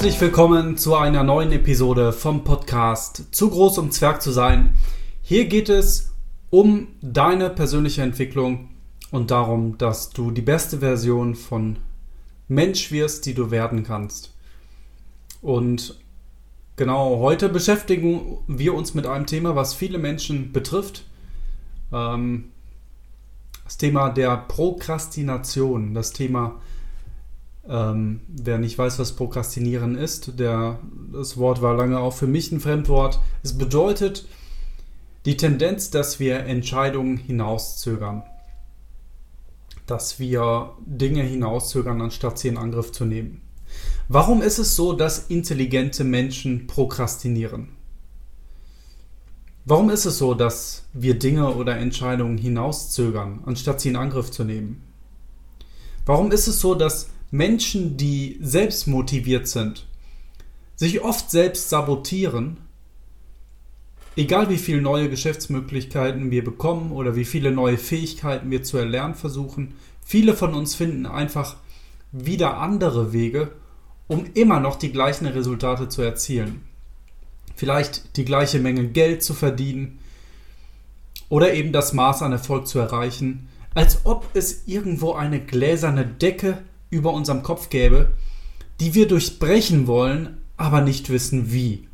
Herzlich 0.00 0.22
willkommen 0.22 0.78
zu 0.78 0.96
einer 0.96 1.22
neuen 1.24 1.52
Episode 1.52 2.14
vom 2.14 2.42
Podcast 2.42 3.34
Zu 3.34 3.50
groß 3.50 3.76
um 3.76 3.90
Zwerg 3.90 4.22
zu 4.22 4.30
sein. 4.30 4.74
Hier 5.20 5.44
geht 5.44 5.68
es 5.68 6.14
um 6.48 6.88
deine 7.02 7.50
persönliche 7.50 8.00
Entwicklung 8.00 8.70
und 9.10 9.30
darum, 9.30 9.76
dass 9.76 10.08
du 10.08 10.30
die 10.30 10.40
beste 10.40 10.78
Version 10.78 11.34
von 11.34 11.76
Mensch 12.48 12.90
wirst, 12.90 13.26
die 13.26 13.34
du 13.34 13.50
werden 13.50 13.82
kannst. 13.82 14.32
Und 15.42 16.00
genau 16.76 17.18
heute 17.18 17.50
beschäftigen 17.50 18.38
wir 18.46 18.72
uns 18.72 18.94
mit 18.94 19.04
einem 19.04 19.26
Thema, 19.26 19.54
was 19.54 19.74
viele 19.74 19.98
Menschen 19.98 20.50
betrifft. 20.50 21.04
Ähm, 21.92 22.52
das 23.64 23.76
Thema 23.76 24.08
der 24.08 24.34
Prokrastination, 24.48 25.92
das 25.92 26.14
Thema 26.14 26.58
ähm, 27.70 28.20
wer 28.26 28.58
nicht 28.58 28.76
weiß, 28.76 28.98
was 28.98 29.12
Prokrastinieren 29.12 29.96
ist, 29.96 30.38
der, 30.40 30.80
das 31.12 31.36
Wort 31.36 31.62
war 31.62 31.76
lange 31.76 32.00
auch 32.00 32.12
für 32.12 32.26
mich 32.26 32.50
ein 32.50 32.60
Fremdwort. 32.60 33.20
Es 33.44 33.56
bedeutet 33.56 34.26
die 35.24 35.36
Tendenz, 35.36 35.90
dass 35.90 36.18
wir 36.18 36.40
Entscheidungen 36.40 37.16
hinauszögern. 37.16 38.24
Dass 39.86 40.18
wir 40.18 40.72
Dinge 40.84 41.22
hinauszögern, 41.22 42.00
anstatt 42.00 42.38
sie 42.38 42.48
in 42.48 42.58
Angriff 42.58 42.90
zu 42.90 43.04
nehmen. 43.04 43.40
Warum 44.08 44.42
ist 44.42 44.58
es 44.58 44.74
so, 44.74 44.92
dass 44.92 45.26
intelligente 45.28 46.02
Menschen 46.02 46.66
prokrastinieren? 46.66 47.68
Warum 49.64 49.90
ist 49.90 50.06
es 50.06 50.18
so, 50.18 50.34
dass 50.34 50.86
wir 50.92 51.16
Dinge 51.16 51.54
oder 51.54 51.76
Entscheidungen 51.76 52.36
hinauszögern, 52.36 53.42
anstatt 53.46 53.80
sie 53.80 53.90
in 53.90 53.96
Angriff 53.96 54.32
zu 54.32 54.42
nehmen? 54.42 54.82
Warum 56.04 56.32
ist 56.32 56.48
es 56.48 56.58
so, 56.58 56.74
dass 56.74 57.10
Menschen, 57.30 57.96
die 57.96 58.38
selbst 58.40 58.86
motiviert 58.86 59.46
sind, 59.46 59.86
sich 60.76 61.02
oft 61.02 61.30
selbst 61.30 61.68
sabotieren, 61.68 62.56
egal 64.16 64.48
wie 64.50 64.58
viele 64.58 64.82
neue 64.82 65.08
Geschäftsmöglichkeiten 65.08 66.30
wir 66.30 66.42
bekommen 66.42 66.90
oder 66.90 67.14
wie 67.14 67.24
viele 67.24 67.52
neue 67.52 67.78
Fähigkeiten 67.78 68.50
wir 68.50 68.62
zu 68.62 68.78
erlernen 68.78 69.14
versuchen, 69.14 69.74
viele 70.04 70.34
von 70.34 70.54
uns 70.54 70.74
finden 70.74 71.06
einfach 71.06 71.56
wieder 72.12 72.58
andere 72.58 73.12
Wege, 73.12 73.52
um 74.08 74.24
immer 74.34 74.58
noch 74.58 74.76
die 74.76 74.90
gleichen 74.90 75.26
Resultate 75.26 75.88
zu 75.88 76.02
erzielen. 76.02 76.62
Vielleicht 77.54 78.16
die 78.16 78.24
gleiche 78.24 78.58
Menge 78.58 78.88
Geld 78.88 79.22
zu 79.22 79.34
verdienen 79.34 80.00
oder 81.28 81.54
eben 81.54 81.72
das 81.72 81.92
Maß 81.92 82.22
an 82.22 82.32
Erfolg 82.32 82.66
zu 82.66 82.80
erreichen, 82.80 83.48
als 83.74 84.04
ob 84.04 84.28
es 84.34 84.66
irgendwo 84.66 85.12
eine 85.12 85.38
gläserne 85.38 86.04
Decke 86.04 86.58
über 86.90 87.12
unserem 87.12 87.42
Kopf 87.42 87.70
gäbe, 87.70 88.12
die 88.80 88.94
wir 88.94 89.08
durchbrechen 89.08 89.86
wollen, 89.86 90.38
aber 90.56 90.80
nicht 90.80 91.10
wissen 91.10 91.52
wie. 91.52 91.88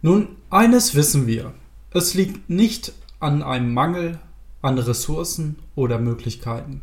Nun, 0.00 0.28
eines 0.48 0.94
wissen 0.94 1.26
wir. 1.26 1.54
Es 1.90 2.14
liegt 2.14 2.48
nicht 2.48 2.92
an 3.20 3.42
einem 3.42 3.74
Mangel 3.74 4.18
an 4.62 4.78
Ressourcen 4.78 5.56
oder 5.74 5.98
Möglichkeiten. 5.98 6.82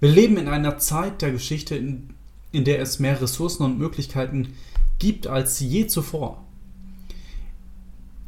Wir 0.00 0.10
leben 0.10 0.36
in 0.36 0.48
einer 0.48 0.78
Zeit 0.78 1.22
der 1.22 1.32
Geschichte, 1.32 1.74
in, 1.76 2.10
in 2.52 2.64
der 2.64 2.80
es 2.80 2.98
mehr 2.98 3.20
Ressourcen 3.20 3.64
und 3.64 3.78
Möglichkeiten 3.78 4.54
gibt 4.98 5.26
als 5.26 5.60
je 5.60 5.86
zuvor. 5.86 6.44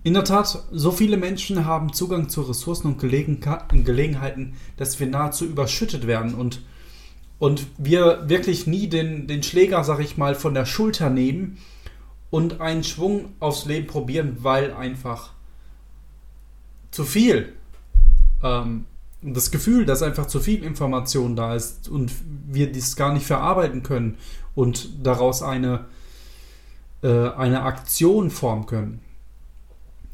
In 0.02 0.14
der 0.14 0.24
Tat, 0.24 0.64
so 0.70 0.92
viele 0.92 1.18
Menschen 1.18 1.66
haben 1.66 1.92
Zugang 1.92 2.30
zu 2.30 2.40
Ressourcen 2.42 2.86
und 2.86 2.98
Gelegen 2.98 3.40
Gelegenheiten, 3.84 4.54
dass 4.78 4.98
wir 4.98 5.06
nahezu 5.06 5.44
überschüttet 5.44 6.06
werden 6.06 6.34
und, 6.34 6.62
und 7.38 7.66
wir 7.76 8.28
wirklich 8.28 8.66
nie 8.66 8.88
den, 8.88 9.26
den 9.26 9.42
Schläger, 9.42 9.84
sag 9.84 10.00
ich 10.00 10.16
mal, 10.16 10.34
von 10.34 10.54
der 10.54 10.64
Schulter 10.64 11.10
nehmen 11.10 11.58
und 12.30 12.62
einen 12.62 12.82
Schwung 12.82 13.34
aufs 13.40 13.66
Leben 13.66 13.88
probieren, 13.88 14.38
weil 14.40 14.72
einfach 14.72 15.32
zu 16.90 17.04
viel 17.04 17.52
ähm, 18.42 18.86
das 19.20 19.50
Gefühl, 19.50 19.84
dass 19.84 20.02
einfach 20.02 20.26
zu 20.26 20.40
viel 20.40 20.64
Information 20.64 21.36
da 21.36 21.54
ist 21.54 21.90
und 21.90 22.10
wir 22.48 22.72
dies 22.72 22.96
gar 22.96 23.12
nicht 23.12 23.26
verarbeiten 23.26 23.82
können 23.82 24.16
und 24.54 25.06
daraus 25.06 25.42
eine, 25.42 25.84
äh, 27.02 27.28
eine 27.28 27.64
Aktion 27.64 28.30
formen 28.30 28.64
können. 28.64 29.09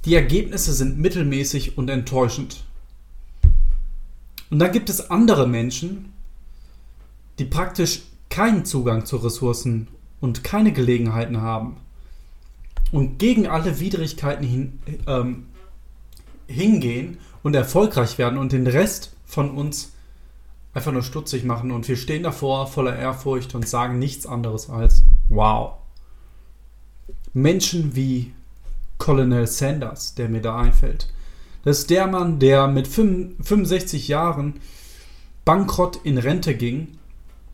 Die 0.06 0.15
Ergebnisse 0.15 0.72
sind 0.72 0.99
mittelmäßig 0.99 1.77
und 1.77 1.91
enttäuschend. 1.91 2.65
Und 4.50 4.61
dann 4.61 4.71
gibt 4.71 4.89
es 4.89 5.11
andere 5.11 5.49
Menschen, 5.49 6.12
die 7.41 7.44
praktisch 7.44 8.03
keinen 8.31 8.65
Zugang 8.65 9.05
zu 9.05 9.16
Ressourcen 9.16 9.89
und 10.21 10.45
keine 10.45 10.72
Gelegenheiten 10.72 11.43
haben 11.43 11.78
und 12.93 13.19
gegen 13.19 13.49
alle 13.49 13.81
Widrigkeiten 13.81 14.47
hin, 14.47 14.78
ähm, 15.09 15.47
hingehen 16.47 17.19
und 17.43 17.55
erfolgreich 17.56 18.16
werden 18.16 18.39
und 18.39 18.53
den 18.53 18.69
Rest 18.69 19.12
von 19.25 19.50
uns 19.50 19.91
einfach 20.72 20.93
nur 20.93 21.03
stutzig 21.03 21.43
machen 21.43 21.72
und 21.72 21.89
wir 21.89 21.97
stehen 21.97 22.22
davor 22.22 22.69
voller 22.69 22.97
Ehrfurcht 22.97 23.56
und 23.56 23.66
sagen 23.66 23.99
nichts 23.99 24.25
anderes 24.25 24.71
als 24.71 25.03
wow. 25.28 25.78
Menschen 27.33 27.97
wie 27.97 28.33
Colonel 28.99 29.47
Sanders, 29.47 30.15
der 30.15 30.29
mir 30.29 30.41
da 30.41 30.59
einfällt. 30.59 31.12
Das 31.65 31.81
ist 31.81 31.91
der 31.91 32.07
Mann, 32.07 32.39
der 32.39 32.69
mit 32.69 32.87
65 32.87 34.09
Jahren 34.09 34.55
bankrott 35.45 36.01
in 36.05 36.19
Rente 36.19 36.55
ging 36.55 36.99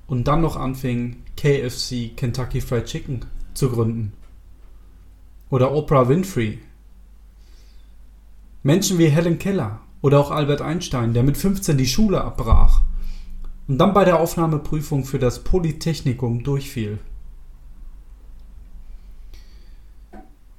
und 0.06 0.28
dann 0.28 0.41
noch 0.41 0.56
anfing, 0.56 1.16
KFC, 1.36 2.16
Kentucky 2.16 2.60
Fried 2.60 2.84
Chicken 2.84 3.25
zu 3.54 3.70
gründen. 3.70 4.12
Oder 5.50 5.72
Oprah 5.72 6.08
Winfrey. 6.08 6.58
Menschen 8.62 8.98
wie 8.98 9.09
Helen 9.09 9.38
Keller 9.38 9.80
oder 10.03 10.20
auch 10.20 10.30
Albert 10.30 10.62
Einstein, 10.62 11.14
der 11.14 11.22
mit 11.22 11.36
15 11.36 11.76
die 11.76 11.86
Schule 11.86 12.22
abbrach 12.22 12.82
und 13.69 13.78
dann 13.78 13.94
bei 13.94 14.04
der 14.04 14.20
Aufnahmeprüfung 14.20 15.04
für 15.04 15.19
das 15.19 15.44
Polytechnikum 15.44 16.42
durchfiel. 16.42 16.98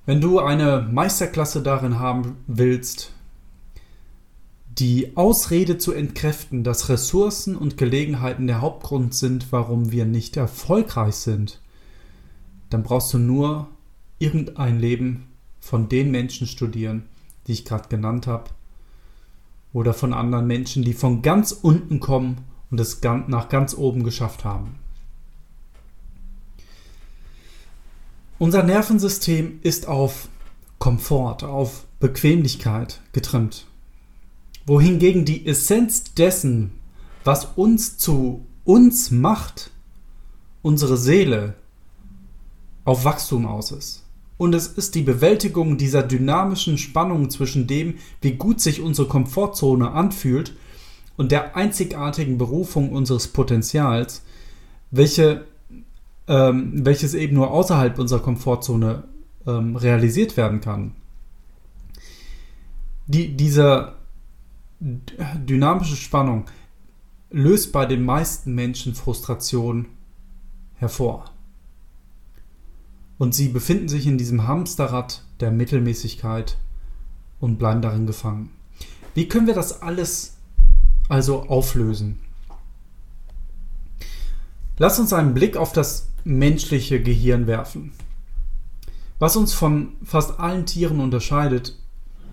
Wenn 0.05 0.19
du 0.19 0.39
eine 0.39 0.81
Meisterklasse 0.91 1.61
darin 1.61 1.97
haben 1.97 2.35
willst, 2.45 3.13
die 4.67 5.15
Ausrede 5.15 5.77
zu 5.77 5.93
entkräften, 5.93 6.65
dass 6.65 6.89
Ressourcen 6.89 7.55
und 7.55 7.77
Gelegenheiten 7.77 8.47
der 8.47 8.59
Hauptgrund 8.59 9.13
sind, 9.13 9.51
warum 9.51 9.91
wir 9.91 10.05
nicht 10.05 10.35
erfolgreich 10.35 11.15
sind, 11.15 11.61
dann 12.69 12.83
brauchst 12.83 13.13
du 13.13 13.17
nur 13.17 13.69
irgendein 14.19 14.77
Leben 14.77 15.27
von 15.61 15.87
den 15.87 16.11
Menschen 16.11 16.47
studieren, 16.47 17.03
die 17.47 17.53
ich 17.53 17.63
gerade 17.63 17.87
genannt 17.87 18.27
habe, 18.27 18.49
oder 19.71 19.93
von 19.93 20.13
anderen 20.13 20.47
Menschen, 20.47 20.83
die 20.83 20.93
von 20.93 21.21
ganz 21.21 21.53
unten 21.53 22.01
kommen 22.01 22.39
und 22.71 22.79
es 22.79 23.01
nach 23.01 23.47
ganz 23.47 23.73
oben 23.73 24.03
geschafft 24.03 24.43
haben. 24.43 24.75
Unser 28.43 28.63
Nervensystem 28.63 29.59
ist 29.61 29.87
auf 29.87 30.27
Komfort, 30.77 31.45
auf 31.45 31.85
Bequemlichkeit 32.01 32.99
getrimmt. 33.13 33.67
Wohingegen 34.65 35.23
die 35.23 35.47
Essenz 35.47 36.13
dessen, 36.13 36.71
was 37.23 37.45
uns 37.55 37.97
zu 37.97 38.45
uns 38.65 39.11
macht, 39.11 39.71
unsere 40.61 40.97
Seele, 40.97 41.55
auf 42.83 43.05
Wachstum 43.05 43.45
aus 43.45 43.71
ist. 43.71 44.03
Und 44.37 44.53
es 44.53 44.67
ist 44.67 44.95
die 44.95 45.03
Bewältigung 45.03 45.77
dieser 45.77 46.03
dynamischen 46.03 46.77
Spannung 46.77 47.29
zwischen 47.29 47.65
dem, 47.65 47.95
wie 48.19 48.33
gut 48.33 48.59
sich 48.59 48.81
unsere 48.81 49.07
Komfortzone 49.07 49.91
anfühlt 49.91 50.53
und 51.15 51.31
der 51.31 51.55
einzigartigen 51.55 52.37
Berufung 52.37 52.91
unseres 52.91 53.29
Potenzials, 53.29 54.21
welche 54.91 55.45
ähm, 56.27 56.85
welches 56.85 57.13
eben 57.13 57.35
nur 57.35 57.51
außerhalb 57.51 57.97
unserer 57.99 58.19
Komfortzone 58.21 59.03
ähm, 59.45 59.75
realisiert 59.75 60.37
werden 60.37 60.61
kann. 60.61 60.95
Die, 63.07 63.35
diese 63.35 63.95
dynamische 64.79 65.95
Spannung 65.95 66.45
löst 67.29 67.71
bei 67.71 67.85
den 67.85 68.03
meisten 68.03 68.53
Menschen 68.53 68.95
Frustration 68.95 69.87
hervor. 70.75 71.25
Und 73.17 73.33
sie 73.33 73.49
befinden 73.49 73.87
sich 73.87 74.07
in 74.07 74.17
diesem 74.17 74.47
Hamsterrad 74.47 75.23
der 75.39 75.51
Mittelmäßigkeit 75.51 76.57
und 77.39 77.57
bleiben 77.57 77.81
darin 77.81 78.05
gefangen. 78.05 78.49
Wie 79.13 79.27
können 79.27 79.47
wir 79.47 79.53
das 79.53 79.81
alles 79.81 80.37
also 81.09 81.43
auflösen? 81.43 82.19
Lass 84.77 84.99
uns 84.99 85.13
einen 85.13 85.33
Blick 85.33 85.55
auf 85.55 85.71
das 85.71 86.09
menschliche 86.23 87.01
Gehirn 87.01 87.47
werfen. 87.47 87.91
Was 89.19 89.35
uns 89.35 89.53
von 89.53 89.93
fast 90.03 90.39
allen 90.39 90.65
Tieren 90.65 90.99
unterscheidet, 90.99 91.77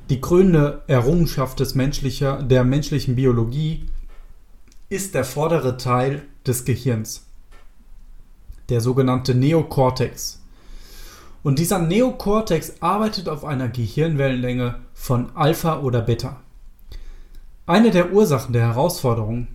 die 0.09 0.21
krönende 0.21 0.83
Errungenschaft 0.87 1.61
des 1.61 1.75
menschlicher, 1.75 2.43
der 2.43 2.65
menschlichen 2.65 3.15
Biologie, 3.17 3.87
ist 4.89 5.15
der 5.15 5.25
vordere 5.25 5.77
Teil 5.77 6.23
des 6.47 6.65
Gehirns. 6.65 7.27
der 8.71 8.81
sogenannte 8.81 9.35
Neokortex. 9.35 10.41
Und 11.43 11.59
dieser 11.59 11.79
Neokortex 11.79 12.75
arbeitet 12.81 13.29
auf 13.29 13.45
einer 13.45 13.69
Gehirnwellenlänge 13.69 14.77
von 14.95 15.35
Alpha 15.35 15.81
oder 15.81 16.03
Beta. 16.03 16.41
Eine 17.67 17.91
der 17.91 18.13
Ursachen 18.13 18.53
der 18.53 18.63
Herausforderung, 18.63 19.49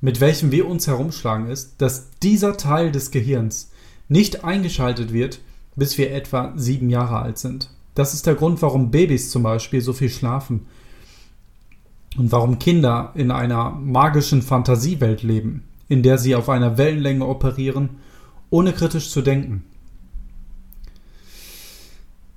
mit 0.00 0.20
welchen 0.20 0.50
wir 0.50 0.66
uns 0.68 0.86
herumschlagen, 0.86 1.46
ist, 1.48 1.80
dass 1.80 2.10
dieser 2.22 2.56
Teil 2.56 2.92
des 2.92 3.10
Gehirns 3.10 3.70
nicht 4.08 4.44
eingeschaltet 4.44 5.12
wird, 5.12 5.40
bis 5.74 5.98
wir 5.98 6.12
etwa 6.12 6.52
sieben 6.56 6.90
Jahre 6.90 7.18
alt 7.18 7.38
sind. 7.38 7.70
Das 7.94 8.14
ist 8.14 8.26
der 8.26 8.34
Grund, 8.34 8.60
warum 8.62 8.90
Babys 8.90 9.30
zum 9.30 9.42
Beispiel 9.42 9.80
so 9.80 9.92
viel 9.92 10.10
schlafen 10.10 10.66
und 12.16 12.32
warum 12.32 12.58
Kinder 12.58 13.12
in 13.14 13.30
einer 13.30 13.70
magischen 13.70 14.42
Fantasiewelt 14.42 15.22
leben, 15.22 15.64
in 15.88 16.02
der 16.02 16.18
sie 16.18 16.34
auf 16.34 16.48
einer 16.48 16.78
Wellenlänge 16.78 17.26
operieren, 17.26 17.90
ohne 18.50 18.72
kritisch 18.72 19.10
zu 19.10 19.22
denken. 19.22 19.64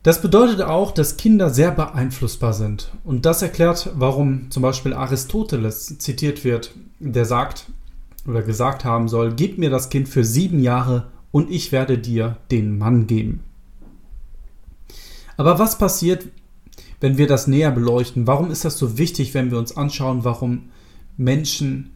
Das 0.04 0.22
bedeutet 0.22 0.62
auch, 0.62 0.92
dass 0.92 1.18
Kinder 1.18 1.50
sehr 1.50 1.72
beeinflussbar 1.72 2.54
sind. 2.54 2.92
Und 3.04 3.26
das 3.26 3.42
erklärt, 3.42 3.92
warum 3.96 4.50
zum 4.50 4.64
Beispiel 4.64 4.94
Aristoteles 4.94 5.98
zitiert 5.98 6.46
wird, 6.46 6.74
der 7.00 7.26
sagt 7.26 7.66
oder 8.26 8.42
gesagt 8.42 8.86
haben 8.86 9.10
soll, 9.10 9.34
gib 9.34 9.58
mir 9.58 9.70
das 9.70 9.90
Kind 9.90 10.08
für 10.08 10.24
sieben 10.24 10.62
Jahre 10.62 11.08
und 11.32 11.52
ich 11.52 11.72
werde 11.72 11.98
dir 11.98 12.38
den 12.52 12.78
Mann 12.78 13.08
geben. 13.08 13.44
Aber 15.38 15.60
was 15.60 15.78
passiert, 15.78 16.28
wenn 17.00 17.18
wir 17.18 17.28
das 17.28 17.48
näher 17.48 17.72
beleuchten? 17.72 18.28
Warum 18.28 18.52
ist 18.52 18.66
das 18.66 18.78
so 18.78 18.98
wichtig, 18.98 19.34
wenn 19.34 19.52
wir 19.52 19.58
uns 19.58 19.78
anschauen, 19.78 20.26
warum 20.26 20.70
Menschen 21.18 21.96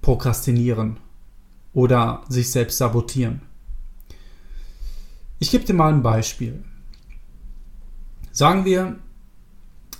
prokrastinieren 0.00 0.96
oder 1.72 2.22
sich 2.28 2.50
selbst 2.50 2.78
sabotieren? 2.78 3.42
Ich 5.38 5.50
gebe 5.50 5.64
dir 5.64 5.74
mal 5.74 5.92
ein 5.92 6.02
Beispiel. 6.02 6.62
Sagen 8.32 8.64
wir, 8.64 8.96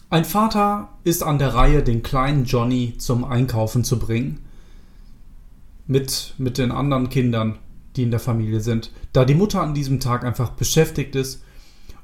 ein 0.09 0.25
Vater 0.25 0.89
ist 1.05 1.23
an 1.23 1.39
der 1.39 1.55
Reihe, 1.55 1.83
den 1.83 2.03
kleinen 2.03 2.45
Johnny 2.45 2.95
zum 2.99 3.25
Einkaufen 3.25 3.85
zu 3.85 3.99
bringen. 3.99 4.39
Mit, 5.87 6.35
mit 6.39 6.59
den 6.59 6.73
anderen 6.73 7.09
Kindern, 7.09 7.59
die 7.97 8.03
in 8.03 8.11
der 8.11 8.21
Familie 8.21 8.61
sind. 8.61 8.93
Da 9.13 9.25
die 9.25 9.35
Mutter 9.35 9.61
an 9.61 9.75
diesem 9.75 10.01
Tag 10.01 10.25
einfach 10.25 10.51
beschäftigt 10.51 11.17
ist 11.17 11.43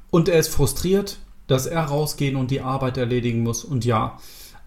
und 0.09 0.29
er 0.29 0.39
ist 0.39 0.49
frustriert, 0.49 1.19
dass 1.47 1.65
er 1.65 1.83
rausgehen 1.83 2.35
und 2.35 2.51
die 2.51 2.61
Arbeit 2.61 2.97
erledigen 2.97 3.43
muss. 3.43 3.63
Und 3.63 3.85
ja, 3.85 4.17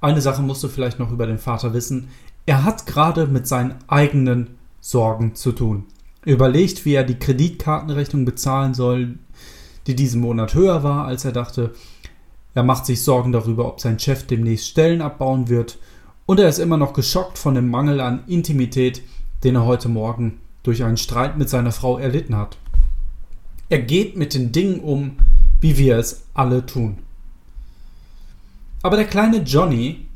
eine 0.00 0.20
Sache 0.20 0.42
musst 0.42 0.62
du 0.62 0.68
vielleicht 0.68 0.98
noch 0.98 1.12
über 1.12 1.26
den 1.26 1.38
Vater 1.38 1.74
wissen. 1.74 2.08
Er 2.46 2.64
hat 2.64 2.86
gerade 2.86 3.26
mit 3.26 3.46
seinen 3.46 3.76
eigenen 3.86 4.56
Sorgen 4.80 5.34
zu 5.34 5.52
tun. 5.52 5.84
Er 6.24 6.34
überlegt, 6.34 6.84
wie 6.84 6.94
er 6.94 7.04
die 7.04 7.18
Kreditkartenrechnung 7.18 8.24
bezahlen 8.24 8.74
soll, 8.74 9.18
die 9.86 9.94
diesen 9.94 10.20
Monat 10.20 10.54
höher 10.54 10.82
war, 10.82 11.06
als 11.06 11.24
er 11.24 11.32
dachte. 11.32 11.74
Er 12.54 12.62
macht 12.62 12.86
sich 12.86 13.02
Sorgen 13.02 13.32
darüber, 13.32 13.66
ob 13.66 13.80
sein 13.80 13.98
Chef 13.98 14.26
demnächst 14.26 14.68
Stellen 14.68 15.02
abbauen 15.02 15.48
wird. 15.48 15.78
Und 16.26 16.40
er 16.40 16.48
ist 16.48 16.58
immer 16.58 16.76
noch 16.76 16.92
geschockt 16.92 17.38
von 17.38 17.54
dem 17.54 17.68
Mangel 17.70 18.00
an 18.00 18.24
Intimität, 18.26 19.02
den 19.44 19.54
er 19.54 19.66
heute 19.66 19.88
Morgen 19.88 20.40
durch 20.62 20.84
einen 20.84 20.96
Streit 20.96 21.38
mit 21.38 21.48
seiner 21.48 21.72
Frau 21.72 21.98
erlitten 21.98 22.36
hat. 22.36 22.56
Er 23.68 23.80
geht 23.80 24.16
mit 24.16 24.34
den 24.34 24.52
Dingen 24.52 24.80
um, 24.80 25.16
wie 25.60 25.78
wir 25.78 25.96
es 25.98 26.24
alle 26.34 26.66
tun. 26.66 26.98
Aber 28.82 28.96
der 28.96 29.06
kleine 29.06 29.38
Johnny 29.38 30.06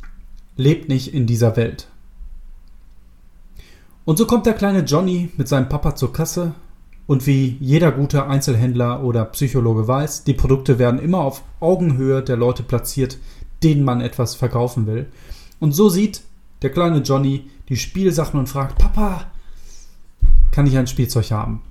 lebt 0.57 0.89
nicht 0.89 1.13
in 1.13 1.27
dieser 1.27 1.57
Welt. 1.57 1.89
Und 4.05 4.19
so 4.19 4.27
kommt 4.27 4.47
der 4.47 4.55
kleine 4.55 4.81
Johnny 4.81 5.31
mit 5.37 5.49
seinem 5.49 5.69
Papa 5.69 5.95
zur 5.97 6.13
Kasse 6.13 6.55
und 7.07 7.27
wie 7.27 7.57
jeder 7.61 7.93
gute 7.93 8.27
Einzelhändler 8.27 9.03
oder 9.03 9.25
Psychologe 9.27 9.87
weiß, 9.87 10.25
die 10.25 10.35
Produkte 10.35 10.79
werden 10.79 11.01
immer 11.01 11.19
auf 11.19 11.43
Augenhöhe 11.61 12.23
der 12.23 12.37
Leute 12.37 12.63
platziert, 12.63 13.19
denen 13.63 13.85
man 13.85 14.01
etwas 14.01 14.35
verkaufen 14.35 14.87
will. 14.87 15.07
Und 15.61 15.73
so 15.73 15.89
sieht 15.89 16.23
der 16.63 16.71
kleine 16.71 16.99
Johnny 16.99 17.51
die 17.69 17.77
Spielsachen 17.77 18.41
und 18.41 18.49
fragt, 18.49 18.79
Papa, 18.79 19.27
kann 20.55 20.69
ich 20.69 20.79
ein 20.79 20.87
Spielzeug 20.87 21.33
haben? 21.33 21.63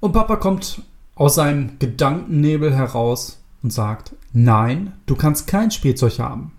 Und 0.00 0.12
Papa 0.12 0.36
kommt 0.36 0.80
aus 1.14 1.34
seinem 1.34 1.78
Gedankennebel 1.78 2.74
heraus 2.74 3.42
und 3.62 3.74
sagt, 3.74 4.16
nein, 4.32 4.94
du 5.04 5.14
kannst 5.14 5.46
kein 5.46 5.70
Spielzeug 5.70 6.18
haben. 6.18 6.52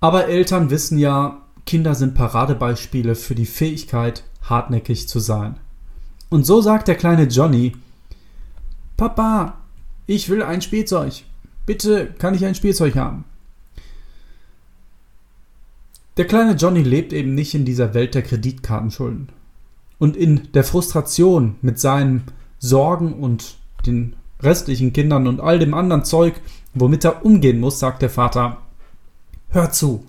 Aber 0.00 0.26
Eltern 0.26 0.70
wissen 0.70 0.98
ja, 0.98 1.40
Kinder 1.66 1.94
sind 1.94 2.16
Paradebeispiele 2.16 3.14
für 3.14 3.36
die 3.36 3.46
Fähigkeit, 3.46 4.24
hartnäckig 4.42 5.08
zu 5.08 5.20
sein. 5.20 5.60
Und 6.30 6.44
so 6.44 6.60
sagt 6.60 6.88
der 6.88 6.96
kleine 6.96 7.24
Johnny, 7.28 7.76
Papa, 8.96 9.54
ich 10.08 10.28
will 10.28 10.42
ein 10.42 10.62
Spielzeug. 10.62 11.22
Bitte 11.64 12.08
kann 12.18 12.34
ich 12.34 12.44
ein 12.44 12.56
Spielzeug 12.56 12.96
haben. 12.96 13.24
Der 16.16 16.26
kleine 16.26 16.52
Johnny 16.52 16.82
lebt 16.82 17.12
eben 17.12 17.34
nicht 17.34 17.54
in 17.54 17.64
dieser 17.64 17.92
Welt 17.92 18.14
der 18.14 18.22
Kreditkartenschulden. 18.22 19.30
Und 19.98 20.16
in 20.16 20.52
der 20.52 20.64
Frustration 20.64 21.56
mit 21.60 21.80
seinen 21.80 22.24
Sorgen 22.58 23.14
und 23.14 23.56
den 23.84 24.14
restlichen 24.40 24.92
Kindern 24.92 25.26
und 25.26 25.40
all 25.40 25.58
dem 25.58 25.74
anderen 25.74 26.04
Zeug, 26.04 26.34
womit 26.72 27.04
er 27.04 27.24
umgehen 27.24 27.58
muss, 27.58 27.78
sagt 27.78 28.02
der 28.02 28.10
Vater, 28.10 28.58
hör 29.48 29.70
zu, 29.70 30.06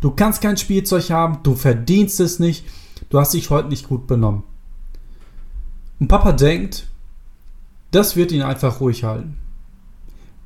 du 0.00 0.10
kannst 0.10 0.40
kein 0.40 0.56
Spielzeug 0.56 1.10
haben, 1.10 1.38
du 1.42 1.54
verdienst 1.54 2.20
es 2.20 2.38
nicht, 2.38 2.64
du 3.10 3.18
hast 3.18 3.34
dich 3.34 3.50
heute 3.50 3.68
nicht 3.68 3.88
gut 3.88 4.06
benommen. 4.06 4.44
Und 6.00 6.08
Papa 6.08 6.32
denkt, 6.32 6.88
das 7.90 8.16
wird 8.16 8.32
ihn 8.32 8.42
einfach 8.42 8.80
ruhig 8.80 9.04
halten, 9.04 9.36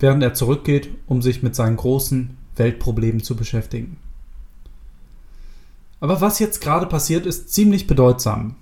während 0.01 0.23
er 0.23 0.35
zurückgeht, 0.35 0.91
um 1.07 1.23
sich 1.23 1.43
mit 1.43 1.55
seinen 1.55 1.77
großen 1.77 2.37
Weltproblemen 2.57 3.23
zu 3.23 3.37
beschäftigen. 3.37 3.99
Aber 6.01 6.21
was 6.21 6.39
jetzt 6.39 6.61
gerade 6.61 6.87
passiert, 6.87 7.27
ist 7.27 7.53
ziemlich 7.53 7.87
bedeutsam. 7.87 8.57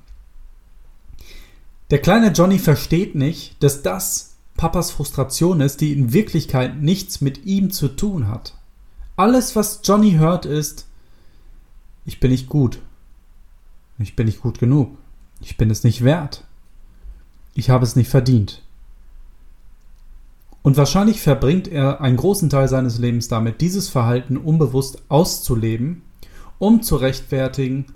Der 1.91 2.01
kleine 2.01 2.33
Johnny 2.33 2.59
versteht 2.59 3.15
nicht, 3.15 3.63
dass 3.63 3.83
das 3.83 4.35
Papas 4.57 4.91
Frustration 4.91 5.61
ist, 5.61 5.81
die 5.81 5.93
in 5.93 6.13
Wirklichkeit 6.13 6.81
nichts 6.81 7.21
mit 7.21 7.45
ihm 7.45 7.71
zu 7.71 7.89
tun 7.89 8.29
hat. 8.29 8.55
Alles, 9.17 9.55
was 9.57 9.81
Johnny 9.85 10.13
hört, 10.13 10.47
ist, 10.47 10.87
ich 12.05 12.21
bin 12.21 12.31
nicht 12.31 12.49
gut. 12.49 12.79
Ich 13.99 14.17
bin 14.17 14.27
nicht 14.27 14.41
gut 14.41 14.59
genug. 14.59 14.97
Ich 15.41 15.57
bin 15.57 15.71
es 15.71 15.85
nicht 15.85 16.03
wert. 16.03 16.45
Ich 17.55 17.71
habe 17.71 17.85
es 17.85 17.97
nicht 17.97 18.09
verdient. 18.09 18.63
Und 20.63 20.77
wahrscheinlich 20.77 21.21
verbringt 21.21 21.69
er 21.69 22.01
einen 22.01 22.17
großen 22.17 22.49
Teil 22.49 22.69
seines 22.69 22.99
Lebens 22.99 23.29
damit, 23.29 23.61
dieses 23.61 23.89
Verhalten 23.89 24.37
unbewusst 24.37 25.03
auszuleben 25.09 26.03
um 26.59 26.83
zu 26.83 26.97
rechtfertigen, 26.97 27.87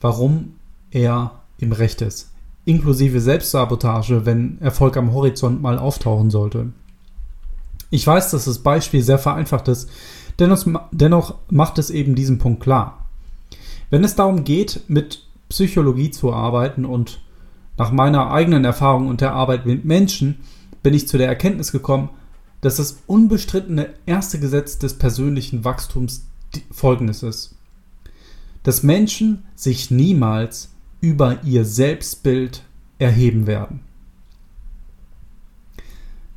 warum 0.00 0.54
er 0.90 1.42
im 1.58 1.72
Recht 1.72 2.02
ist. 2.02 2.32
Inklusive 2.64 3.20
Selbstsabotage, 3.20 4.26
wenn 4.26 4.60
Erfolg 4.60 4.96
am 4.96 5.12
Horizont 5.12 5.62
mal 5.62 5.78
auftauchen 5.78 6.30
sollte. 6.30 6.72
Ich 7.90 8.06
weiß, 8.06 8.30
dass 8.30 8.44
das 8.44 8.58
Beispiel 8.58 9.02
sehr 9.02 9.18
vereinfacht 9.18 9.68
ist, 9.68 9.88
dennoch, 10.38 11.34
macht 11.50 11.78
es 11.78 11.90
eben 11.90 12.14
diesen 12.14 12.38
Punkt 12.38 12.62
klar. 12.62 13.06
Wenn 13.90 14.04
es 14.04 14.14
darum 14.14 14.44
geht, 14.44 14.82
mit 14.88 15.24
Psychologie 15.48 16.10
zu 16.10 16.32
arbeiten 16.32 16.84
und 16.84 17.20
nach 17.78 17.90
meiner 17.90 18.30
eigenen 18.30 18.64
Erfahrung 18.64 19.08
und 19.08 19.22
der 19.22 19.32
Arbeit 19.32 19.64
mit 19.64 19.84
Menschen 19.84 20.40
bin 20.82 20.92
ich 20.92 21.08
zu 21.08 21.16
der 21.16 21.28
Erkenntnis 21.28 21.72
gekommen, 21.72 22.10
dass 22.60 22.76
das 22.76 22.98
unbestrittene 23.06 23.94
erste 24.04 24.38
Gesetz 24.38 24.78
des 24.78 24.98
persönlichen 24.98 25.64
Wachstums 25.64 26.26
folgendes 26.70 27.22
ist 27.22 27.57
dass 28.62 28.82
Menschen 28.82 29.44
sich 29.54 29.90
niemals 29.90 30.70
über 31.00 31.42
ihr 31.44 31.64
Selbstbild 31.64 32.64
erheben 32.98 33.46
werden. 33.46 33.80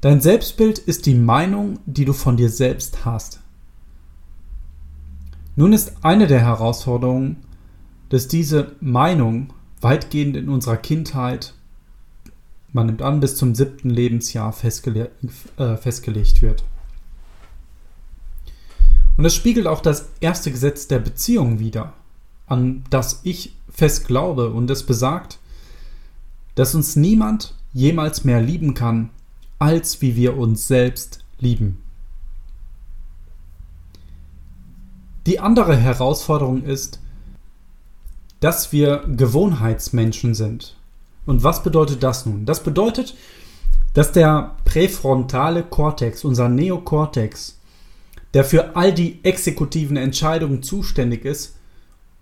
Dein 0.02 0.22
Selbstbild 0.22 0.80
ist 0.80 1.06
die 1.06 1.16
Meinung, 1.16 1.80
die 1.86 2.06
du 2.06 2.14
von 2.14 2.38
dir 2.38 2.50
selbst 2.50 3.06
hast. 3.06 3.40
Nun 5.56 5.74
ist 5.74 5.94
eine 6.04 6.28
der 6.28 6.42
Herausforderungen, 6.42 7.38
dass 8.10 8.28
diese 8.28 8.76
Meinung 8.80 9.54
weitgehend 9.80 10.36
in 10.36 10.50
unserer 10.50 10.78
Kindheit, 10.78 11.54
man 12.72 12.88
nimmt 12.88 13.02
an, 13.02 13.20
bis 13.20 13.36
zum 13.36 13.54
siebten 13.54 13.90
Lebensjahr 13.90 14.54
festgele 14.54 15.12
äh, 15.58 15.76
festgelegt 15.76 16.42
wird. 16.42 16.64
Und 19.18 19.26
es 19.26 19.36
spiegelt 19.36 19.68
auch 19.68 19.82
das 19.82 20.10
erste 20.20 20.52
Gesetz 20.52 20.88
der 20.88 21.00
Beziehung 21.00 21.60
wider 21.60 21.94
an 22.52 22.84
das 22.90 23.22
ich 23.24 23.56
fest 23.70 24.06
glaube 24.06 24.52
und 24.52 24.70
es 24.70 24.84
besagt, 24.84 25.40
dass 26.56 26.76
uns 26.76 26.96
niemand 26.96 27.56
jemals 27.74 28.26
mehr 28.26 28.42
lieben 28.42 28.74
kann, 28.74 29.10
als 29.58 30.02
wie 30.02 30.16
wir 30.16 30.38
uns 30.38 30.68
selbst 30.68 31.24
lieben. 31.40 31.82
Die 35.26 35.40
andere 35.40 35.78
Herausforderung 35.78 36.64
ist, 36.64 37.00
dass 38.40 38.72
wir 38.72 39.06
Gewohnheitsmenschen 39.08 40.34
sind. 40.34 40.76
Und 41.26 41.44
was 41.44 41.64
bedeutet 41.64 42.04
das 42.04 42.26
nun? 42.26 42.46
Das 42.46 42.64
bedeutet, 42.64 43.16
dass 43.94 44.12
der 44.12 44.56
präfrontale 44.66 45.64
Kortex, 45.64 46.26
unser 46.26 46.50
Neokortex, 46.50 47.60
der 48.34 48.44
für 48.44 48.76
all 48.76 48.94
die 48.94 49.24
exekutiven 49.24 49.96
Entscheidungen 49.96 50.64
zuständig 50.64 51.24
ist, 51.24 51.56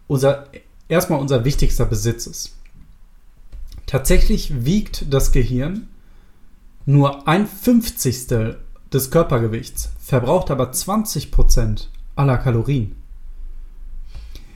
unser, 0.09 0.47
erstmal 0.89 1.19
unser 1.19 1.45
wichtigster 1.45 1.85
Besitz 1.85 2.27
ist. 2.27 2.57
Tatsächlich 3.85 4.65
wiegt 4.65 5.13
das 5.13 5.31
Gehirn 5.31 5.87
nur 6.85 7.27
ein 7.27 7.47
Fünfzigstel 7.47 8.57
des 8.91 9.11
Körpergewichts, 9.11 9.91
verbraucht 9.99 10.51
aber 10.51 10.71
20% 10.71 11.87
aller 12.15 12.37
Kalorien. 12.37 12.95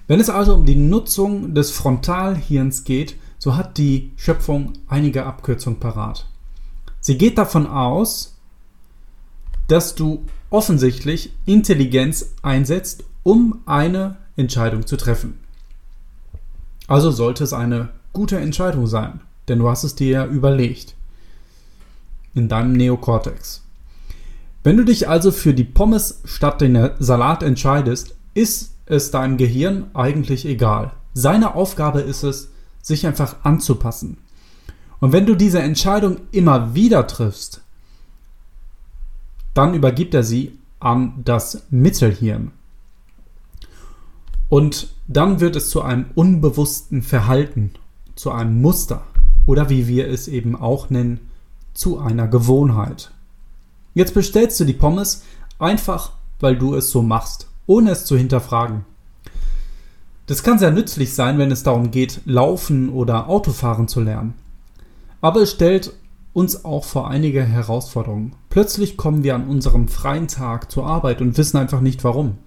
Wenn 0.08 0.20
es 0.20 0.30
also 0.30 0.56
um 0.56 0.66
die 0.66 0.76
Nutzung 0.76 1.54
des 1.54 1.72
Frontalhirns 1.72 2.84
geht, 2.84 3.16
so 3.38 3.56
hat 3.56 3.78
die 3.78 4.12
Schöpfung 4.18 4.74
einige 4.88 5.26
Abkürzungen 5.26 5.80
parat. 5.80 6.28
Sie 7.00 7.18
geht 7.18 7.38
davon 7.38 7.68
aus, 7.68 8.38
dass 9.68 9.94
du 9.96 10.26
offensichtlich 10.50 11.34
Intelligenz 11.46 12.34
einsetzt, 12.42 13.04
um 13.22 13.62
eine 13.66 14.18
Entscheidung 14.36 14.88
zu 14.88 14.98
treffen. 14.98 15.43
Also 16.88 17.12
sollte 17.12 17.44
es 17.44 17.54
eine 17.54 17.90
gute 18.12 18.38
Entscheidung 18.38 18.88
sein, 18.88 19.22
denn 19.48 19.60
du 19.60 19.70
hast 19.70 19.84
es 19.84 19.96
dir 19.96 20.10
ja 20.10 20.25
überlegt. 20.25 20.96
In 22.34 22.50
deinem 22.50 22.74
Neokortex. 22.74 23.62
Wenn 24.63 24.78
du 24.78 24.86
dich 24.86 25.08
also 25.08 25.32
für 25.32 25.54
die 25.54 25.63
Pommes 25.63 26.22
statt 26.25 26.62
den 26.62 26.92
Salat 27.00 27.44
entscheidest, 27.44 28.16
ist 28.34 28.74
es 28.86 29.12
deinem 29.12 29.38
Gehirn 29.38 29.86
eigentlich 29.94 30.46
egal. 30.46 30.92
Seine 31.13 31.56
Aufgabe 31.56 32.02
ist 32.02 32.24
es, 32.24 32.50
sich 32.82 33.06
einfach 33.06 33.38
anzupassen. 33.44 34.18
Und 35.00 35.12
wenn 35.12 35.25
du 35.25 35.36
diese 35.36 35.62
Entscheidung 35.62 36.18
immer 36.32 36.75
wieder 36.75 37.08
triffst, 37.08 37.62
dann 39.54 39.74
übergibt 39.74 40.13
er 40.13 40.24
sie 40.24 40.58
an 40.80 41.22
das 41.24 41.63
Mittelhirn. 41.70 42.52
Und 44.50 44.94
dann 45.08 45.40
wird 45.40 45.56
es 45.56 45.70
zu 45.70 45.82
einem 45.82 46.06
unbewussten 46.16 47.02
Verhalten, 47.02 47.72
zu 48.16 48.32
einem 48.32 48.62
Muster 48.62 49.04
oder 49.46 49.70
wie 49.70 49.88
wir 49.88 50.08
es 50.08 50.28
eben 50.28 50.56
auch 50.56 50.90
nennen, 50.90 51.20
zu 51.74 52.00
einer 52.00 52.28
Gewohnheit. 52.28 53.12
Jetzt 53.94 54.14
bestellst 54.14 54.60
du 54.60 54.66
die 54.66 54.74
Pommes 54.74 55.24
einfach, 55.60 56.12
weil 56.40 56.58
du 56.58 56.76
es 56.76 56.90
so 56.90 57.02
machst, 57.02 57.48
ohne 57.66 57.92
es 57.92 58.06
zu 58.06 58.18
hinterfragen. 58.18 58.86
Das 60.26 60.44
kann 60.44 60.60
sehr 60.60 60.72
nützlich 60.72 61.14
sein, 61.14 61.38
wenn 61.38 61.52
es 61.52 61.64
darum 61.64 61.92
geht, 61.92 62.22
Laufen 62.26 62.90
oder 62.90 63.28
Autofahren 63.28 63.88
zu 63.88 64.00
lernen. 64.00 64.36
Aber 65.20 65.42
es 65.42 65.52
stellt 65.52 65.94
uns 66.34 66.66
auch 66.66 66.86
vor 66.86 67.10
einige 67.10 67.44
Herausforderungen. 67.44 68.34
Plötzlich 68.50 68.98
kommen 68.98 69.24
wir 69.24 69.36
an 69.36 69.48
unserem 69.48 69.88
freien 69.88 70.28
Tag 70.28 70.72
zur 70.72 70.88
Arbeit 70.88 71.22
und 71.22 71.38
wissen 71.38 71.58
einfach 71.58 71.82
nicht 71.82 72.04
warum. 72.04 72.38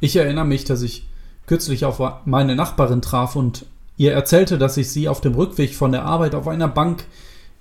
Ich 0.00 0.16
erinnere 0.16 0.46
mich, 0.46 0.64
dass 0.64 0.82
ich 0.82 1.06
kürzlich 1.46 1.84
auf 1.84 2.00
meine 2.24 2.56
Nachbarin 2.56 3.02
traf 3.02 3.36
und 3.36 3.66
ihr 3.96 4.12
erzählte, 4.12 4.56
dass 4.56 4.76
ich 4.76 4.90
sie 4.90 5.08
auf 5.08 5.20
dem 5.20 5.34
Rückweg 5.34 5.74
von 5.74 5.92
der 5.92 6.04
Arbeit 6.04 6.34
auf 6.34 6.48
einer 6.48 6.68
Bank 6.68 7.04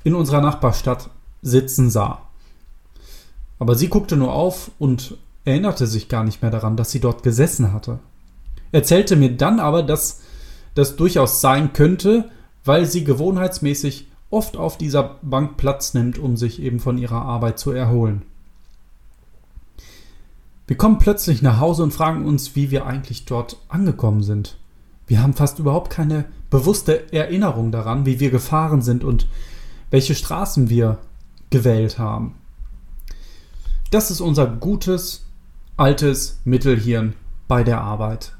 in 0.03 0.15
unserer 0.15 0.41
Nachbarstadt 0.41 1.09
sitzen 1.41 1.89
sah. 1.89 2.21
Aber 3.59 3.75
sie 3.75 3.89
guckte 3.89 4.15
nur 4.15 4.33
auf 4.33 4.71
und 4.79 5.17
erinnerte 5.43 5.85
sich 5.85 6.07
gar 6.07 6.23
nicht 6.23 6.41
mehr 6.41 6.51
daran, 6.51 6.77
dass 6.77 6.91
sie 6.91 7.01
dort 7.01 7.23
gesessen 7.23 7.73
hatte. 7.73 7.99
Erzählte 8.71 9.15
mir 9.15 9.35
dann 9.35 9.59
aber, 9.59 9.83
dass 9.83 10.21
das 10.75 10.95
durchaus 10.95 11.41
sein 11.41 11.73
könnte, 11.73 12.29
weil 12.63 12.85
sie 12.85 13.03
gewohnheitsmäßig 13.03 14.07
oft 14.29 14.55
auf 14.55 14.77
dieser 14.77 15.17
Bank 15.21 15.57
Platz 15.57 15.93
nimmt, 15.93 16.19
um 16.19 16.37
sich 16.37 16.61
eben 16.61 16.79
von 16.79 16.97
ihrer 16.97 17.23
Arbeit 17.23 17.59
zu 17.59 17.71
erholen. 17.71 18.21
Wir 20.69 20.77
kommen 20.77 20.99
plötzlich 20.99 21.41
nach 21.41 21.59
Hause 21.59 21.81
und 21.81 21.95
fragen 21.95 22.25
uns, 22.25 22.55
wie 22.55 22.69
wir 22.69 22.85
eigentlich 22.85 23.25
dort 23.25 23.57
angekommen 23.69 24.21
sind. 24.21 24.55
Wir 25.07 25.23
haben 25.23 25.33
fast 25.33 25.57
überhaupt 25.57 25.89
keine 25.89 26.25
bewusste 26.51 27.11
Erinnerung 27.11 27.71
daran, 27.71 28.05
wie 28.05 28.19
wir 28.19 28.29
gefahren 28.29 28.83
sind 28.83 29.03
und 29.03 29.27
welche 29.89 30.13
Straßen 30.13 30.69
wir 30.69 30.99
gewählt 31.49 31.97
haben. 31.97 32.35
Das 33.89 34.11
ist 34.11 34.21
unser 34.21 34.45
gutes, 34.45 35.25
altes 35.75 36.39
Mittelhirn 36.43 37.15
bei 37.47 37.63
der 37.63 37.81
Arbeit. 37.81 38.35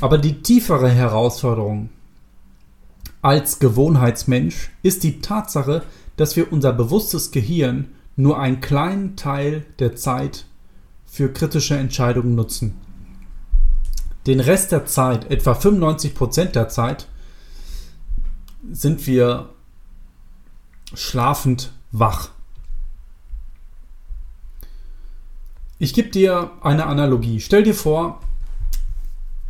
Aber 0.00 0.16
die 0.16 0.40
tiefere 0.40 0.88
Herausforderung 0.88 1.90
als 3.20 3.58
Gewohnheitsmensch 3.58 4.70
ist 4.82 5.02
die 5.02 5.20
Tatsache, 5.20 5.82
dass 6.16 6.36
wir 6.36 6.50
unser 6.50 6.72
bewusstes 6.72 7.32
Gehirn 7.32 7.88
nur 8.16 8.40
einen 8.40 8.62
kleinen 8.62 9.14
Teil 9.16 9.66
der 9.78 9.94
Zeit 9.94 10.46
für 11.12 11.30
kritische 11.30 11.76
Entscheidungen 11.76 12.34
nutzen. 12.34 12.80
Den 14.26 14.40
Rest 14.40 14.72
der 14.72 14.86
Zeit, 14.86 15.30
etwa 15.30 15.52
95% 15.52 16.52
der 16.52 16.70
Zeit, 16.70 17.06
sind 18.70 19.06
wir 19.06 19.50
schlafend 20.94 21.74
wach. 21.90 22.30
Ich 25.78 25.92
gebe 25.92 26.08
dir 26.08 26.52
eine 26.62 26.86
Analogie. 26.86 27.40
Stell 27.40 27.62
dir 27.62 27.74
vor, 27.74 28.20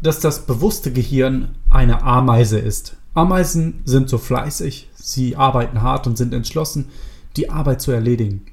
dass 0.03 0.19
das 0.19 0.47
bewusste 0.47 0.93
Gehirn 0.93 1.55
eine 1.71 2.03
Ameise 2.03 2.59
ist. 2.59 2.97
Ameisen 3.15 3.83
sind 3.85 4.09
so 4.09 4.19
fleißig, 4.19 4.91
sie 4.95 5.37
arbeiten 5.37 5.81
hart 5.81 6.09
und 6.09 6.19
sind 6.19 6.35
entschlossen, 6.35 6.89
die 7.37 7.51
Arbeit 7.51 7.81
zu 7.81 7.93
erledigen. 7.93 8.47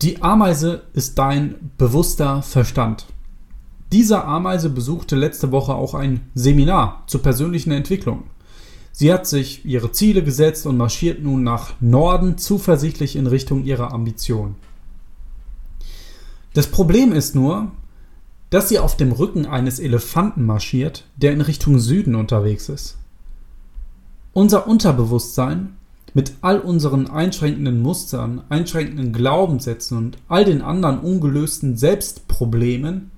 Die 0.00 0.22
Ameise 0.22 0.82
ist 0.92 1.18
dein 1.18 1.72
bewusster 1.76 2.42
Verstand. 2.42 3.06
Diese 3.90 4.24
Ameise 4.24 4.70
besuchte 4.70 5.16
letzte 5.16 5.50
Woche 5.50 5.74
auch 5.74 5.94
ein 5.94 6.20
Seminar 6.36 7.02
zur 7.08 7.20
persönlichen 7.20 7.72
Entwicklung. 7.72 8.24
Sie 8.92 9.12
hat 9.12 9.26
sich 9.26 9.64
ihre 9.64 9.90
Ziele 9.90 10.22
gesetzt 10.22 10.66
und 10.66 10.76
marschiert 10.76 11.22
nun 11.22 11.42
nach 11.42 11.72
Norden 11.80 12.38
zuversichtlich 12.38 13.16
in 13.16 13.26
Richtung 13.26 13.64
ihrer 13.64 13.92
Ambition. 13.92 14.54
Das 16.54 16.68
Problem 16.68 17.12
ist 17.12 17.34
nur, 17.34 17.72
dass 18.50 18.68
sie 18.68 18.78
auf 18.78 18.96
dem 18.96 19.10
Rücken 19.10 19.46
eines 19.46 19.80
Elefanten 19.80 20.46
marschiert, 20.46 21.06
der 21.16 21.32
in 21.32 21.40
Richtung 21.40 21.80
Süden 21.80 22.14
unterwegs 22.14 22.68
ist. 22.68 22.98
Unser 24.32 24.68
Unterbewusstsein 24.68 25.77
mit 26.14 26.32
all 26.40 26.60
unseren 26.60 27.08
einschränkenden 27.08 27.82
Mustern, 27.82 28.42
einschränkenden 28.48 29.12
Glaubenssätzen 29.12 29.98
und 29.98 30.18
all 30.28 30.44
den 30.44 30.62
anderen 30.62 30.98
ungelösten 30.98 31.76
Selbstproblemen, 31.76 33.10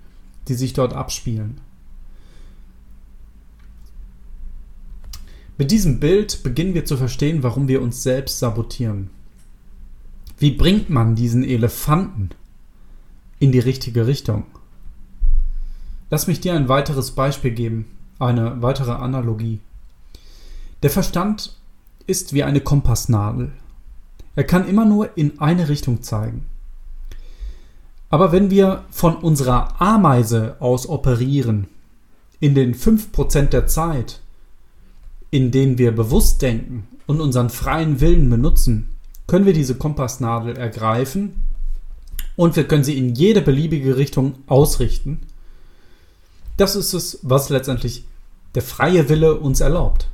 die 0.48 0.54
sich 0.54 0.72
dort 0.72 0.92
abspielen. 0.92 1.60
Mit 5.58 5.70
diesem 5.70 6.00
Bild 6.00 6.42
beginnen 6.42 6.72
wir 6.74 6.86
zu 6.86 6.96
verstehen, 6.96 7.42
warum 7.42 7.68
wir 7.68 7.82
uns 7.82 8.02
selbst 8.02 8.38
sabotieren. 8.38 9.10
Wie 10.38 10.52
bringt 10.52 10.88
man 10.88 11.14
diesen 11.14 11.44
Elefanten 11.44 12.30
in 13.38 13.52
die 13.52 13.58
richtige 13.58 14.06
Richtung? 14.06 14.46
Lass 16.08 16.26
mich 16.26 16.40
dir 16.40 16.54
ein 16.54 16.70
weiteres 16.70 17.10
Beispiel 17.10 17.50
geben, 17.50 17.84
eine 18.18 18.62
weitere 18.62 18.92
Analogie. 18.92 19.60
Der 20.82 20.88
Verstand 20.88 21.59
ist 22.10 22.34
wie 22.34 22.42
eine 22.42 22.60
Kompassnadel. 22.60 23.52
Er 24.36 24.44
kann 24.44 24.68
immer 24.68 24.84
nur 24.84 25.16
in 25.16 25.40
eine 25.40 25.68
Richtung 25.68 26.02
zeigen. 26.02 26.46
Aber 28.10 28.32
wenn 28.32 28.50
wir 28.50 28.84
von 28.90 29.16
unserer 29.16 29.80
Ameise 29.80 30.56
aus 30.58 30.88
operieren, 30.88 31.68
in 32.40 32.54
den 32.54 32.74
5% 32.74 33.50
der 33.50 33.66
Zeit, 33.66 34.20
in 35.30 35.52
denen 35.52 35.78
wir 35.78 35.92
bewusst 35.92 36.42
denken 36.42 36.88
und 37.06 37.20
unseren 37.20 37.50
freien 37.50 38.00
Willen 38.00 38.28
benutzen, 38.28 38.88
können 39.28 39.46
wir 39.46 39.52
diese 39.52 39.76
Kompassnadel 39.76 40.56
ergreifen 40.56 41.34
und 42.34 42.56
wir 42.56 42.64
können 42.64 42.82
sie 42.82 42.98
in 42.98 43.14
jede 43.14 43.42
beliebige 43.42 43.96
Richtung 43.96 44.34
ausrichten. 44.48 45.20
Das 46.56 46.74
ist 46.74 46.94
es, 46.94 47.20
was 47.22 47.48
letztendlich 47.48 48.04
der 48.56 48.62
freie 48.62 49.08
Wille 49.08 49.36
uns 49.36 49.60
erlaubt. 49.60 50.08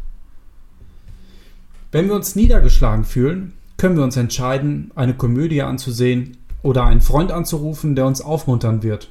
Wenn 1.92 2.08
wir 2.08 2.14
uns 2.14 2.36
niedergeschlagen 2.36 3.04
fühlen, 3.04 3.52
können 3.76 3.96
wir 3.96 4.04
uns 4.04 4.16
entscheiden, 4.16 4.90
eine 4.94 5.14
Komödie 5.14 5.62
anzusehen 5.62 6.36
oder 6.62 6.84
einen 6.84 7.00
Freund 7.00 7.30
anzurufen, 7.30 7.94
der 7.94 8.06
uns 8.06 8.20
aufmuntern 8.20 8.82
wird. 8.82 9.10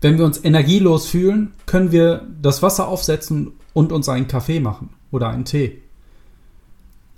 Wenn 0.00 0.18
wir 0.18 0.24
uns 0.24 0.42
energielos 0.42 1.06
fühlen, 1.06 1.52
können 1.66 1.92
wir 1.92 2.26
das 2.40 2.62
Wasser 2.62 2.88
aufsetzen 2.88 3.52
und 3.72 3.92
uns 3.92 4.08
einen 4.08 4.28
Kaffee 4.28 4.60
machen 4.60 4.90
oder 5.10 5.28
einen 5.28 5.44
Tee. 5.44 5.82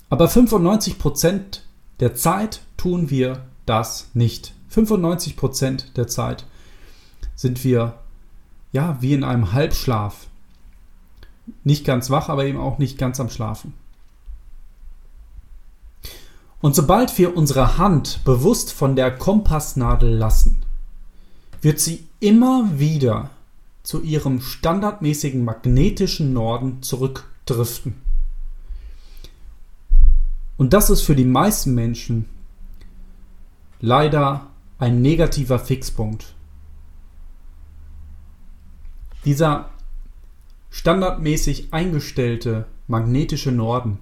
Aber 0.09 0.25
95% 0.25 1.59
der 1.99 2.15
Zeit 2.15 2.61
tun 2.77 3.09
wir 3.09 3.45
das 3.65 4.09
nicht. 4.13 4.53
95% 4.73 5.93
der 5.95 6.07
Zeit 6.07 6.45
sind 7.35 7.63
wir 7.63 7.99
ja 8.71 8.97
wie 9.01 9.13
in 9.13 9.23
einem 9.23 9.53
Halbschlaf. 9.53 10.27
nicht 11.63 11.83
ganz 11.83 12.09
wach, 12.09 12.29
aber 12.29 12.45
eben 12.45 12.59
auch 12.59 12.77
nicht 12.77 12.97
ganz 12.97 13.19
am 13.19 13.29
Schlafen. 13.29 13.73
Und 16.61 16.75
sobald 16.75 17.17
wir 17.17 17.37
unsere 17.37 17.77
Hand 17.77 18.21
bewusst 18.25 18.73
von 18.73 18.95
der 18.95 19.15
Kompassnadel 19.17 20.13
lassen, 20.15 20.61
wird 21.61 21.79
sie 21.79 22.05
immer 22.19 22.79
wieder 22.79 23.29
zu 23.83 24.01
ihrem 24.01 24.41
standardmäßigen 24.41 25.43
magnetischen 25.43 26.33
Norden 26.33 26.81
zurückdriften. 26.81 27.95
Und 30.57 30.73
das 30.73 30.89
ist 30.89 31.01
für 31.03 31.15
die 31.15 31.25
meisten 31.25 31.73
Menschen 31.73 32.25
leider 33.79 34.47
ein 34.77 35.01
negativer 35.01 35.59
Fixpunkt. 35.59 36.33
Dieser 39.23 39.69
standardmäßig 40.69 41.73
eingestellte 41.73 42.65
magnetische 42.87 43.51
Norden 43.51 44.01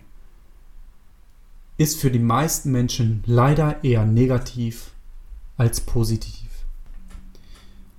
ist 1.77 1.99
für 1.99 2.11
die 2.11 2.19
meisten 2.19 2.71
Menschen 2.71 3.23
leider 3.25 3.83
eher 3.83 4.05
negativ 4.05 4.91
als 5.57 5.81
positiv. 5.81 6.47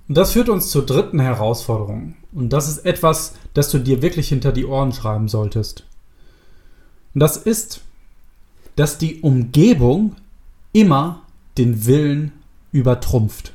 Und 0.07 0.15
das 0.15 0.31
führt 0.31 0.49
uns 0.49 0.69
zur 0.71 0.85
dritten 0.85 1.19
Herausforderung. 1.19 2.15
Und 2.31 2.51
das 2.51 2.67
ist 2.67 2.79
etwas, 2.85 3.35
das 3.53 3.69
du 3.69 3.79
dir 3.79 4.01
wirklich 4.01 4.29
hinter 4.29 4.51
die 4.51 4.65
Ohren 4.65 4.91
schreiben 4.91 5.27
solltest. 5.27 5.85
Und 7.13 7.19
das 7.19 7.37
ist, 7.37 7.81
dass 8.75 8.97
die 8.97 9.21
Umgebung 9.21 10.15
immer 10.73 11.21
den 11.57 11.85
Willen 11.85 12.31
übertrumpft. 12.71 13.53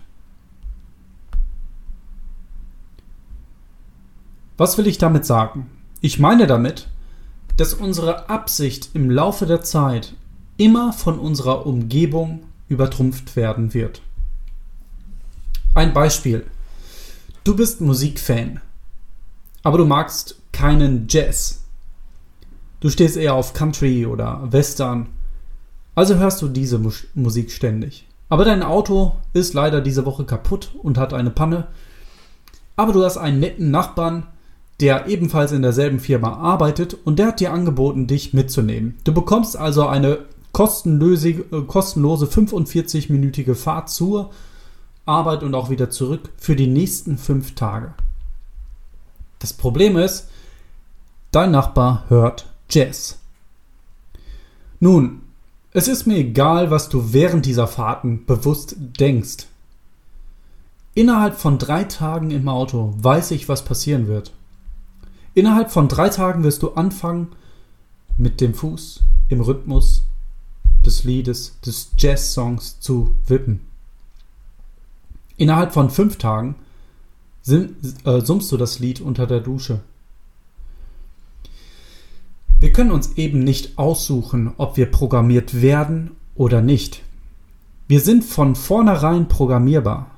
Was 4.56 4.78
will 4.78 4.86
ich 4.86 4.98
damit 4.98 5.24
sagen? 5.24 5.70
Ich 6.00 6.18
meine 6.18 6.46
damit, 6.46 6.88
dass 7.56 7.74
unsere 7.74 8.28
Absicht 8.28 8.90
im 8.94 9.10
Laufe 9.10 9.46
der 9.46 9.62
Zeit 9.62 10.14
immer 10.56 10.92
von 10.92 11.18
unserer 11.18 11.66
Umgebung 11.66 12.44
übertrumpft 12.68 13.36
werden 13.36 13.74
wird. 13.74 14.02
Ein 15.74 15.92
Beispiel. 15.92 16.46
Du 17.42 17.56
bist 17.56 17.80
Musikfan, 17.80 18.60
aber 19.62 19.78
du 19.78 19.84
magst 19.84 20.36
keinen 20.52 21.06
Jazz. 21.08 21.64
Du 22.80 22.90
stehst 22.90 23.16
eher 23.16 23.34
auf 23.34 23.52
Country 23.54 24.06
oder 24.06 24.52
Western, 24.52 25.08
also 25.94 26.16
hörst 26.16 26.42
du 26.42 26.48
diese 26.48 26.80
Musik 27.14 27.50
ständig. 27.50 28.06
Aber 28.28 28.44
dein 28.44 28.62
Auto 28.62 29.16
ist 29.32 29.54
leider 29.54 29.80
diese 29.80 30.06
Woche 30.06 30.24
kaputt 30.24 30.74
und 30.82 30.98
hat 30.98 31.12
eine 31.12 31.30
Panne. 31.30 31.68
Aber 32.76 32.92
du 32.92 33.04
hast 33.04 33.16
einen 33.16 33.38
netten 33.38 33.70
Nachbarn, 33.70 34.26
der 34.80 35.06
ebenfalls 35.06 35.52
in 35.52 35.62
derselben 35.62 36.00
Firma 36.00 36.34
arbeitet 36.34 36.94
und 37.04 37.18
der 37.18 37.28
hat 37.28 37.40
dir 37.40 37.52
angeboten, 37.52 38.06
dich 38.06 38.34
mitzunehmen. 38.34 38.96
Du 39.04 39.12
bekommst 39.12 39.56
also 39.56 39.86
eine 39.86 40.18
kostenlose, 40.52 41.28
äh, 41.28 41.62
kostenlose 41.66 42.26
45-minütige 42.26 43.54
Fahrt 43.54 43.90
zur 43.90 44.30
Arbeit 45.06 45.42
und 45.42 45.54
auch 45.54 45.70
wieder 45.70 45.90
zurück 45.90 46.30
für 46.36 46.56
die 46.56 46.66
nächsten 46.66 47.18
fünf 47.18 47.54
Tage. 47.54 47.94
Das 49.38 49.52
Problem 49.52 49.96
ist, 49.96 50.28
dein 51.30 51.50
Nachbar 51.50 52.04
hört 52.08 52.46
Jazz. 52.70 53.18
Nun, 54.80 55.22
es 55.72 55.88
ist 55.88 56.06
mir 56.06 56.16
egal, 56.16 56.70
was 56.70 56.88
du 56.88 57.12
während 57.12 57.46
dieser 57.46 57.66
Fahrten 57.66 58.24
bewusst 58.26 58.76
denkst. 58.78 59.46
Innerhalb 60.94 61.36
von 61.36 61.58
drei 61.58 61.84
Tagen 61.84 62.30
im 62.30 62.48
Auto 62.48 62.94
weiß 62.96 63.32
ich, 63.32 63.48
was 63.48 63.64
passieren 63.64 64.06
wird. 64.06 64.32
Innerhalb 65.34 65.70
von 65.72 65.88
drei 65.88 66.08
Tagen 66.08 66.44
wirst 66.44 66.62
du 66.62 66.72
anfangen, 66.72 67.28
mit 68.16 68.40
dem 68.40 68.54
Fuß 68.54 69.02
im 69.28 69.40
Rhythmus 69.40 70.04
des 70.86 71.04
Liedes, 71.04 71.58
des 71.60 71.90
Jazz-Songs 71.98 72.78
zu 72.80 73.16
wippen. 73.26 73.60
Innerhalb 75.36 75.72
von 75.72 75.90
fünf 75.90 76.16
Tagen 76.16 76.54
äh, 77.48 78.20
summst 78.20 78.52
du 78.52 78.56
das 78.56 78.78
Lied 78.78 79.00
unter 79.00 79.26
der 79.26 79.40
Dusche. 79.40 79.80
Wir 82.60 82.72
können 82.72 82.92
uns 82.92 83.14
eben 83.16 83.40
nicht 83.40 83.76
aussuchen, 83.78 84.52
ob 84.56 84.76
wir 84.76 84.90
programmiert 84.90 85.60
werden 85.60 86.12
oder 86.36 86.62
nicht. 86.62 87.02
Wir 87.88 88.00
sind 88.00 88.24
von 88.24 88.54
vornherein 88.54 89.28
programmierbar. 89.28 90.10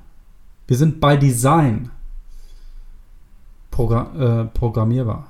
Wir 0.69 0.77
sind 0.77 1.01
by 1.01 1.19
Design 1.19 1.91
Progra 3.77 4.07
äh, 4.19 4.45
programmierbar. 4.47 5.27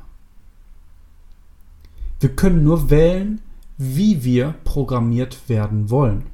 Wir 2.21 2.29
können 2.29 2.63
nur 2.63 2.91
wählen, 2.91 3.41
wie 3.77 4.23
wir 4.23 4.55
programmiert 4.63 5.49
werden 5.49 5.91
wollen. 5.91 6.27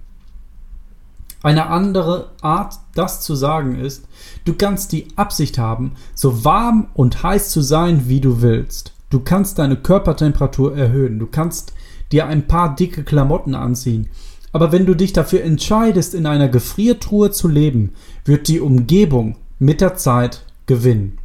Eine 1.42 1.68
andere 1.68 2.32
Art, 2.42 2.74
das 2.94 3.22
zu 3.22 3.34
sagen, 3.34 3.78
ist, 3.78 4.06
du 4.44 4.52
kannst 4.52 4.92
die 4.92 5.08
Absicht 5.16 5.56
haben, 5.56 5.92
so 6.14 6.44
warm 6.44 6.88
und 6.92 7.22
heiß 7.22 7.48
zu 7.48 7.62
sein, 7.62 8.08
wie 8.08 8.20
du 8.20 8.42
willst. 8.42 8.92
Du 9.08 9.20
kannst 9.20 9.58
deine 9.58 9.76
Körpertemperatur 9.76 10.76
erhöhen. 10.76 11.18
Du 11.18 11.26
kannst 11.26 11.72
dir 12.12 12.26
ein 12.26 12.46
paar 12.46 12.76
dicke 12.76 13.04
Klamotten 13.04 13.54
anziehen. 13.54 14.10
Aber 14.52 14.70
wenn 14.70 14.84
du 14.84 14.94
dich 14.94 15.14
dafür 15.14 15.42
entscheidest, 15.44 16.12
in 16.12 16.26
einer 16.26 16.50
Gefriertruhe 16.50 17.30
zu 17.30 17.48
leben, 17.48 17.94
wird 18.26 18.48
die 18.48 18.60
Umgebung 18.60 19.36
mit 19.58 19.80
der 19.80 19.96
Zeit 19.96 20.44
gewinnen. 20.66 21.18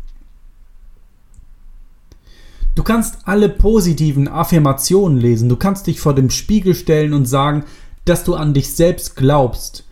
Du 2.78 2.84
kannst 2.84 3.18
alle 3.24 3.50
positiven 3.50 4.28
Affirmationen 4.28 5.18
lesen. 5.18 5.50
Du 5.50 5.56
kannst 5.56 5.88
dich 5.88 6.00
vor 6.00 6.14
dem 6.14 6.30
Spiegel 6.30 6.76
stellen 6.76 7.16
und 7.16 7.26
sagen, 7.26 7.64
dass 8.06 8.24
du 8.24 8.36
an 8.36 8.54
dich 8.54 8.76
selbst 8.76 9.16
glaubst. 9.16 9.84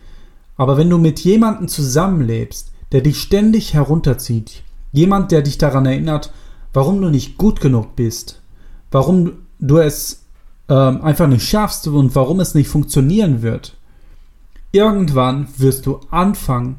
Aber 0.56 0.76
wenn 0.76 0.88
du 0.88 0.96
mit 0.96 1.18
jemandem 1.18 1.66
zusammenlebst, 1.66 2.70
der 2.92 3.00
dich 3.00 3.20
ständig 3.20 3.74
herunterzieht, 3.74 4.62
jemand, 4.92 5.32
der 5.32 5.42
dich 5.42 5.58
daran 5.58 5.84
erinnert, 5.84 6.32
warum 6.72 7.02
du 7.02 7.08
nicht 7.08 7.38
gut 7.38 7.60
genug 7.60 7.96
bist, 7.96 8.40
warum 8.92 9.32
du 9.58 9.78
es 9.78 10.22
ähm, 10.68 11.02
einfach 11.02 11.26
nicht 11.26 11.44
schaffst 11.44 11.88
und 11.88 12.14
warum 12.14 12.38
es 12.38 12.54
nicht 12.54 12.68
funktionieren 12.68 13.42
wird, 13.42 13.76
irgendwann 14.70 15.48
wirst 15.58 15.86
du 15.86 15.98
anfangen, 16.12 16.76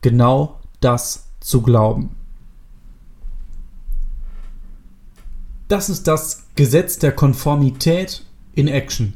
genau 0.00 0.58
das 0.80 1.28
zu 1.38 1.62
glauben. 1.62 2.17
Das 5.68 5.88
ist 5.90 6.08
das 6.08 6.44
Gesetz 6.54 6.98
der 6.98 7.12
Konformität 7.12 8.24
in 8.54 8.68
Action. 8.68 9.14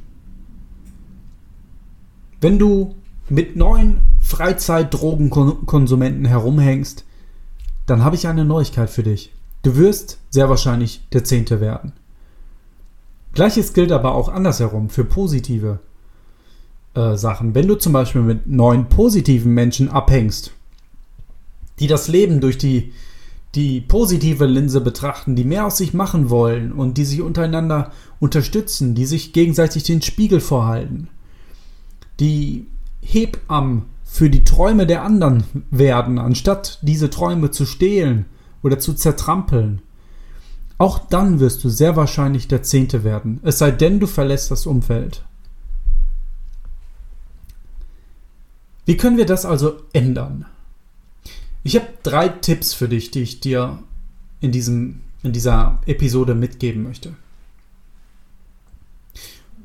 Wenn 2.41 2.59
du 2.59 2.95
mit 3.29 3.57
neuen 3.57 4.01
Freizeitdrogenkonsumenten 4.21 6.25
herumhängst, 6.27 7.05
dann 7.87 8.05
habe 8.05 8.17
ich 8.17 8.29
eine 8.29 8.45
Neuigkeit 8.45 8.91
für 8.91 9.03
dich. 9.03 9.33
Du 9.62 9.77
wirst 9.77 10.19
sehr 10.31 10.49
wahrscheinlich 10.49 11.03
der 11.12 11.25
Zehnte 11.25 11.61
werden. 11.61 11.93
Gleiches 13.33 13.73
gilt 13.73 13.93
aber 13.93 14.15
auch 14.15 14.29
andersherum 14.29 14.91
für 14.91 15.05
positive 15.05 15.79
äh, 16.95 17.17
Sachen. 17.17 17.55
Wenn 17.55 17.69
du 17.69 17.77
zum 17.77 17.93
Beispiel 17.93 18.23
mit 18.23 18.47
neun 18.47 18.88
positiven 18.88 19.55
Menschen 19.55 19.88
abhängst, 19.88 20.53
die 21.79 21.87
das 21.87 22.09
Leben 22.09 22.41
durch 22.41 22.59
die, 22.59 22.93
die 23.55 23.83
positive 23.83 24.47
Linse 24.47 24.81
betrachten, 24.81 25.37
die 25.37 25.45
mehr 25.45 25.67
aus 25.67 25.77
sich 25.77 25.93
machen 25.93 26.31
wollen 26.31 26.73
und 26.73 26.97
die 26.97 27.05
sich 27.05 27.21
untereinander 27.21 27.93
unterstützen, 28.19 28.95
die 28.95 29.05
sich 29.05 29.33
gegenseitig 29.33 29.83
den 29.83 30.01
Spiegel 30.01 30.41
vorhalten, 30.41 31.09
die 32.19 32.67
Hebammen 33.03 33.87
für 34.05 34.31
die 34.31 34.45
Träume 34.45 34.87
der 34.87 35.03
anderen 35.03 35.45
werden, 35.71 36.19
anstatt 36.19 36.79
diese 36.83 37.11
Träume 37.11 37.51
zu 37.51 37.67
stehlen 37.67 38.27
oder 38.62 38.79
zu 38.79 38.95
zertrampeln. 38.95 39.83
Auch 40.79 40.99
dann 40.99 41.38
wirst 41.38 41.62
du 41.65 41.69
sehr 41.69 41.97
wahrscheinlich 41.97 42.49
der 42.49 42.62
Zehnte 42.62 43.05
werden, 43.05 43.41
es 43.43 43.59
sei 43.59 43.71
denn, 43.71 44.01
du 44.01 44.07
verlässt 44.07 44.51
das 44.51 44.67
Umfeld. 44.67 45.25
Wie 48.85 48.97
können 48.97 49.17
wir 49.17 49.27
das 49.27 49.45
also 49.45 49.75
ändern? 49.93 50.47
Ich 51.64 51.77
habe 51.77 51.87
drei 52.03 52.29
Tipps 52.29 52.75
für 52.75 52.88
dich, 52.88 53.11
die 53.11 53.22
ich 53.22 53.40
dir 53.40 53.79
in, 54.40 54.53
diesem, 54.53 55.01
in 55.22 55.33
dieser 55.33 55.81
Episode 55.87 56.35
mitgeben 56.35 56.83
möchte. 56.83 57.14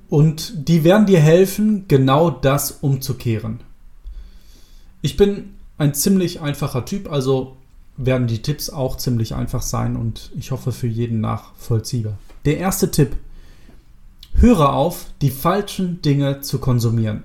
Und 0.09 0.67
die 0.69 0.83
werden 0.83 1.05
dir 1.05 1.19
helfen, 1.19 1.87
genau 1.87 2.29
das 2.29 2.71
umzukehren. 2.71 3.59
Ich 5.01 5.17
bin 5.17 5.55
ein 5.77 5.93
ziemlich 5.93 6.41
einfacher 6.41 6.85
Typ, 6.85 7.11
also 7.11 7.57
werden 7.97 8.27
die 8.27 8.41
Tipps 8.41 8.69
auch 8.69 8.97
ziemlich 8.97 9.33
einfach 9.33 9.63
sein 9.63 9.95
und 9.95 10.31
ich 10.37 10.51
hoffe 10.51 10.71
für 10.71 10.87
jeden 10.87 11.19
nachvollziehbar. 11.19 12.17
Der 12.45 12.57
erste 12.57 12.91
Tipp. 12.91 13.17
Höre 14.33 14.73
auf, 14.73 15.07
die 15.21 15.31
falschen 15.31 16.01
Dinge 16.03 16.41
zu 16.41 16.59
konsumieren. 16.59 17.23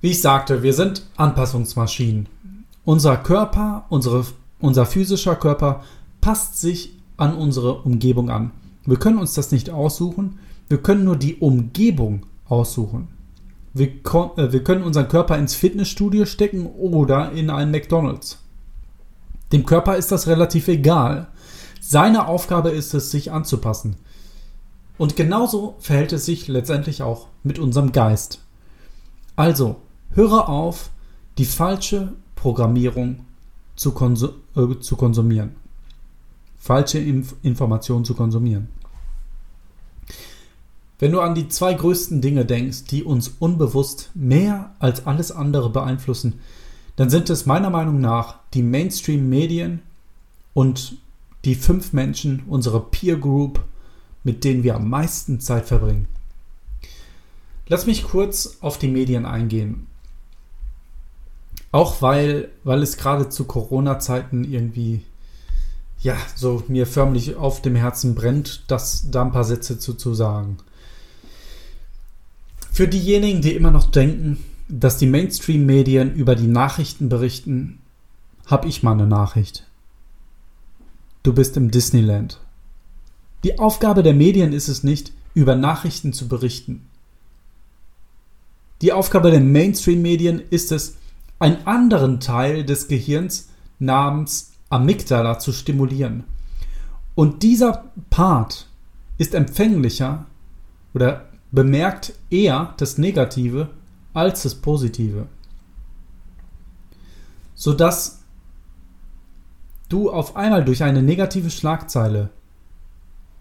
Wie 0.00 0.10
ich 0.10 0.22
sagte, 0.22 0.62
wir 0.62 0.72
sind 0.72 1.06
Anpassungsmaschinen. 1.16 2.28
Unser 2.84 3.18
Körper, 3.18 3.84
unsere, 3.90 4.24
unser 4.58 4.86
physischer 4.86 5.36
Körper 5.36 5.82
passt 6.20 6.60
sich 6.60 6.96
an 7.16 7.34
unsere 7.34 7.82
Umgebung 7.82 8.30
an. 8.30 8.52
Wir 8.86 8.98
können 8.98 9.18
uns 9.18 9.34
das 9.34 9.52
nicht 9.52 9.70
aussuchen, 9.70 10.38
wir 10.68 10.78
können 10.78 11.04
nur 11.04 11.16
die 11.16 11.36
Umgebung 11.36 12.26
aussuchen. 12.48 13.08
Wir, 13.74 13.88
äh, 13.88 14.52
wir 14.52 14.64
können 14.64 14.82
unseren 14.82 15.08
Körper 15.08 15.36
ins 15.36 15.54
Fitnessstudio 15.54 16.24
stecken 16.24 16.66
oder 16.66 17.32
in 17.32 17.50
einen 17.50 17.70
McDonald's. 17.70 18.38
Dem 19.52 19.66
Körper 19.66 19.96
ist 19.96 20.12
das 20.12 20.28
relativ 20.28 20.68
egal. 20.68 21.28
Seine 21.80 22.26
Aufgabe 22.26 22.70
ist 22.70 22.94
es, 22.94 23.10
sich 23.10 23.32
anzupassen. 23.32 23.96
Und 24.96 25.16
genauso 25.16 25.76
verhält 25.78 26.12
es 26.12 26.24
sich 26.24 26.46
letztendlich 26.46 27.02
auch 27.02 27.26
mit 27.42 27.58
unserem 27.58 27.92
Geist. 27.92 28.40
Also, 29.34 29.76
höre 30.14 30.48
auf, 30.48 30.90
die 31.38 31.44
falsche 31.44 32.12
Programmierung 32.34 33.24
zu, 33.76 33.92
konsum 33.92 34.30
äh, 34.56 34.78
zu 34.80 34.96
konsumieren. 34.96 35.56
Falsche 36.58 36.98
Inf 36.98 37.34
Informationen 37.42 38.04
zu 38.04 38.14
konsumieren. 38.14 38.68
Wenn 40.98 41.12
du 41.12 41.20
an 41.20 41.34
die 41.34 41.48
zwei 41.48 41.72
größten 41.72 42.20
Dinge 42.20 42.44
denkst, 42.44 42.84
die 42.84 43.04
uns 43.04 43.36
unbewusst 43.38 44.10
mehr 44.14 44.74
als 44.78 45.06
alles 45.06 45.32
andere 45.32 45.70
beeinflussen, 45.70 46.40
dann 46.96 47.08
sind 47.08 47.30
es 47.30 47.46
meiner 47.46 47.70
Meinung 47.70 48.00
nach 48.00 48.36
die 48.52 48.62
Mainstream-Medien 48.62 49.80
und 50.52 50.98
die 51.46 51.54
fünf 51.54 51.94
Menschen, 51.94 52.42
unsere 52.46 52.80
Peer 52.80 53.16
Group, 53.16 53.64
mit 54.24 54.44
denen 54.44 54.62
wir 54.62 54.74
am 54.76 54.90
meisten 54.90 55.40
Zeit 55.40 55.64
verbringen. 55.64 56.06
Lass 57.66 57.86
mich 57.86 58.04
kurz 58.04 58.58
auf 58.60 58.76
die 58.76 58.88
Medien 58.88 59.24
eingehen. 59.24 59.86
Auch 61.72 62.02
weil, 62.02 62.48
weil 62.64 62.82
es 62.82 62.96
gerade 62.96 63.28
zu 63.28 63.44
Corona-Zeiten 63.44 64.44
irgendwie, 64.44 65.02
ja, 66.00 66.16
so 66.34 66.64
mir 66.68 66.86
förmlich 66.86 67.36
auf 67.36 67.62
dem 67.62 67.76
Herzen 67.76 68.14
brennt, 68.14 68.64
das 68.66 69.10
da 69.10 69.22
ein 69.22 69.32
paar 69.32 69.44
Sätze 69.44 69.78
zu, 69.78 69.94
zu 69.94 70.14
sagen. 70.14 70.56
Für 72.72 72.88
diejenigen, 72.88 73.42
die 73.42 73.54
immer 73.54 73.70
noch 73.70 73.90
denken, 73.90 74.42
dass 74.68 74.96
die 74.96 75.06
Mainstream-Medien 75.06 76.14
über 76.14 76.34
die 76.34 76.46
Nachrichten 76.46 77.08
berichten, 77.08 77.78
habe 78.46 78.68
ich 78.68 78.82
mal 78.82 78.92
eine 78.92 79.06
Nachricht. 79.06 79.66
Du 81.22 81.32
bist 81.32 81.56
im 81.56 81.70
Disneyland. 81.70 82.40
Die 83.44 83.58
Aufgabe 83.58 84.02
der 84.02 84.14
Medien 84.14 84.52
ist 84.52 84.68
es 84.68 84.82
nicht, 84.82 85.12
über 85.34 85.54
Nachrichten 85.54 86.12
zu 86.12 86.28
berichten. 86.28 86.86
Die 88.82 88.92
Aufgabe 88.92 89.30
der 89.30 89.40
Mainstream-Medien 89.40 90.40
ist 90.50 90.72
es, 90.72 90.96
einen 91.40 91.66
anderen 91.66 92.20
Teil 92.20 92.64
des 92.64 92.86
Gehirns 92.86 93.48
namens 93.80 94.52
Amygdala 94.68 95.40
zu 95.40 95.52
stimulieren. 95.52 96.24
Und 97.16 97.42
dieser 97.42 97.90
Part 98.10 98.68
ist 99.18 99.34
empfänglicher 99.34 100.26
oder 100.94 101.26
bemerkt 101.50 102.12
eher 102.30 102.74
das 102.76 102.98
Negative 102.98 103.70
als 104.14 104.42
das 104.42 104.54
Positive. 104.54 105.26
Sodass 107.54 108.22
du 109.88 110.10
auf 110.10 110.36
einmal 110.36 110.64
durch 110.64 110.82
eine 110.82 111.02
negative 111.02 111.50
Schlagzeile 111.50 112.30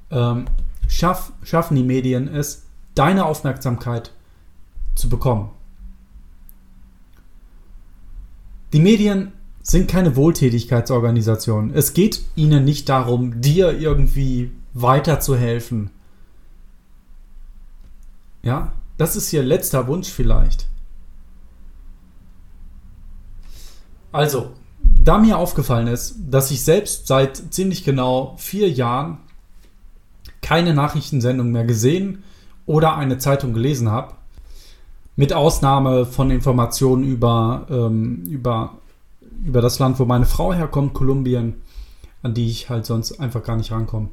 ähm, 0.10 0.46
schaff, 0.88 1.32
schaffen 1.44 1.76
die 1.76 1.84
Medien 1.84 2.28
es, 2.28 2.64
deine 2.96 3.26
Aufmerksamkeit 3.26 4.12
zu 4.96 5.10
bekommen. 5.10 5.52
Die 8.74 8.80
Medien 8.80 9.34
sind 9.62 9.90
keine 9.90 10.16
Wohltätigkeitsorganisationen. 10.16 11.74
Es 11.74 11.94
geht 11.94 12.22
ihnen 12.36 12.66
nicht 12.66 12.90
darum, 12.90 13.42
dir 13.42 13.78
irgendwie 13.78 14.52
weiterzuhelfen 14.74 15.92
ja, 18.42 18.72
das 18.98 19.16
ist 19.16 19.32
ihr 19.34 19.44
letzter 19.44 19.88
Wunsch 19.88 20.10
vielleicht. 20.10 20.68
Also, 24.12 24.52
da 24.82 25.18
mir 25.18 25.38
aufgefallen 25.38 25.88
ist, 25.88 26.16
dass 26.30 26.52
ich 26.52 26.64
selbst 26.64 27.08
seit 27.08 27.54
ziemlich 27.54 27.84
genau 27.84 28.36
vier 28.38 28.70
Jahren 28.70 29.20
keine 30.42 30.74
Nachrichtensendung 30.74 31.52
mehr 31.52 31.66
gesehen 31.66 32.24
oder 32.66 32.96
eine 32.96 33.18
Zeitung 33.18 33.54
gelesen 33.54 33.90
habe, 33.92 34.16
mit 35.20 35.34
Ausnahme 35.34 36.06
von 36.06 36.32
Informationen 36.32 37.04
über, 37.04 37.68
ähm, 37.70 38.24
über, 38.30 38.78
über 39.44 39.60
das 39.60 39.78
Land, 39.78 40.00
wo 40.00 40.06
meine 40.06 40.26
Frau 40.26 40.54
herkommt, 40.54 40.94
Kolumbien, 40.94 41.56
an 42.24 42.34
die 42.34 42.48
ich 42.48 42.70
halt 42.70 42.86
sonst 42.86 43.20
einfach 43.20 43.44
gar 43.44 43.58
nicht 43.58 43.70
rankomme. 43.70 44.08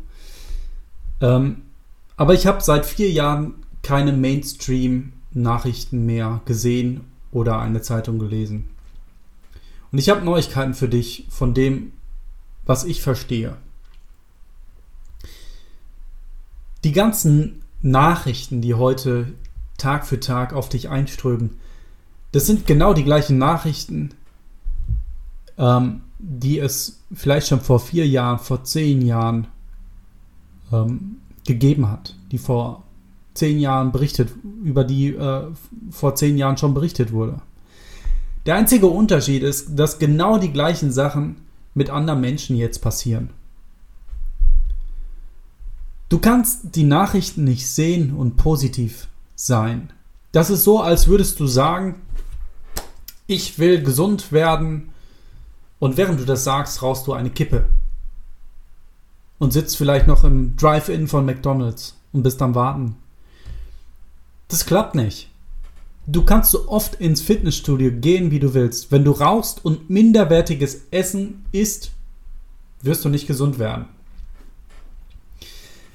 Ähm, 1.21 1.63
aber 2.17 2.35
ich 2.35 2.49
habe 2.49 2.61
seit 2.61 2.87
vier 2.87 3.09
Jahren 3.13 3.55
keine 3.83 4.13
Mainstream-Nachrichten 4.13 6.07
mehr 6.07 6.41
gesehen 6.45 7.03
oder 7.31 7.61
eine 7.61 7.83
Zeitung 7.83 8.19
gelesen. 8.19 8.69
Und 9.93 9.99
ich 9.99 10.11
habe 10.11 10.25
Neuigkeiten 10.25 10.75
für 10.75 10.89
dich 10.89 11.29
von 11.31 11.55
dem, 11.55 11.93
was 12.65 12.83
ich 12.83 13.01
verstehe. 13.01 13.57
Die 16.83 16.91
ganzen 16.91 17.63
Nachrichten, 17.81 18.61
die 18.61 18.75
heute 18.75 19.29
Tag 19.77 20.07
für 20.07 20.21
Tag 20.21 20.53
auf 20.53 20.69
dich 20.69 20.89
einströmen, 20.89 21.59
das 22.33 22.47
sind 22.47 22.67
genau 22.67 22.93
die 22.93 23.05
gleichen 23.05 23.39
Nachrichten, 23.39 24.11
ähm, 25.59 26.03
die 26.19 26.59
es 26.59 27.01
vielleicht 27.15 27.49
schon 27.49 27.61
vor 27.61 27.81
vier 27.81 28.07
Jahren, 28.07 28.39
vor 28.39 28.65
zehn 28.65 29.03
Jahren 29.03 29.47
ähm, 30.73 31.17
gegeben 31.47 31.91
hat, 31.91 32.15
die 32.33 32.39
vor 32.39 32.83
zehn 33.35 33.59
Jahren 33.59 33.93
berichtet, 33.93 34.31
über 34.65 34.85
die 34.85 35.15
äh, 35.15 35.45
vor 35.91 36.15
zehn 36.15 36.37
Jahren 36.37 36.57
schon 36.57 36.75
berichtet 36.75 37.13
wurde. 37.13 37.41
Der 38.47 38.57
einzige 38.57 38.87
Unterschied 38.87 39.43
ist, 39.43 39.77
dass 39.77 39.99
genau 39.99 40.39
die 40.39 40.53
gleichen 40.53 40.93
Sachen 40.93 41.37
mit 41.75 41.91
anderen 41.91 42.21
Menschen 42.21 42.57
jetzt 42.57 42.81
passieren. 42.81 43.31
Du 46.09 46.19
kannst 46.19 46.77
die 46.77 46.85
Nachrichten 46.85 47.45
nicht 47.45 47.69
sehen 47.69 48.15
und 48.15 48.37
positiv 48.37 49.09
sein. 49.37 49.93
Das 50.33 50.51
ist 50.51 50.65
so, 50.65 50.81
als 50.81 51.07
würdest 51.07 51.39
du 51.39 51.47
sagen, 51.47 52.03
ich 53.27 53.59
will 53.59 53.83
gesund 53.83 54.33
werden 54.33 54.91
und 55.79 55.97
während 55.97 56.19
du 56.19 56.25
das 56.25 56.45
sagst, 56.45 56.83
rauchst 56.83 57.07
du 57.07 57.13
eine 57.13 57.31
Kippe 57.31 57.69
und 59.39 59.53
sitzt 59.53 59.77
vielleicht 59.77 60.07
noch 60.07 60.25
im 60.25 60.57
Drive-In 60.57 61.07
von 61.07 61.25
McDonald's 61.25 61.97
und 62.13 62.23
bist 62.23 62.41
am 62.43 62.55
Warten. 62.55 62.97
Das 64.49 64.67
klappt 64.67 64.95
nicht. 64.95 65.31
Du 66.07 66.25
kannst 66.25 66.53
so 66.53 66.69
oft 66.69 66.95
ins 66.97 67.21
Fitnessstudio 67.21 67.91
gehen, 67.91 68.31
wie 68.31 68.39
du 68.39 68.55
willst. 68.55 68.93
Wenn 68.93 69.05
du 69.05 69.11
rauchst 69.11 69.65
und 69.65 69.91
minderwertiges 69.91 70.83
Essen 70.93 71.45
isst, 71.51 71.91
wirst 72.81 73.05
du 73.05 73.09
nicht 73.09 73.27
gesund 73.27 73.59
werden. 73.59 73.87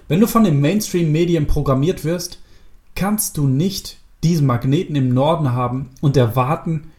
Wenn 0.10 0.20
du 0.20 0.28
von 0.28 0.44
den 0.44 0.60
Mainstream-Medien 0.60 1.48
programmiert 1.48 2.04
wirst, 2.04 2.41
kannst 2.96 3.38
du 3.38 3.48
nicht 3.48 4.00
diesen 4.24 4.46
Magneten 4.46 4.96
im 4.96 5.14
Norden 5.14 5.54
haben 5.54 5.90
und 6.02 6.18
erwarten, 6.18 6.92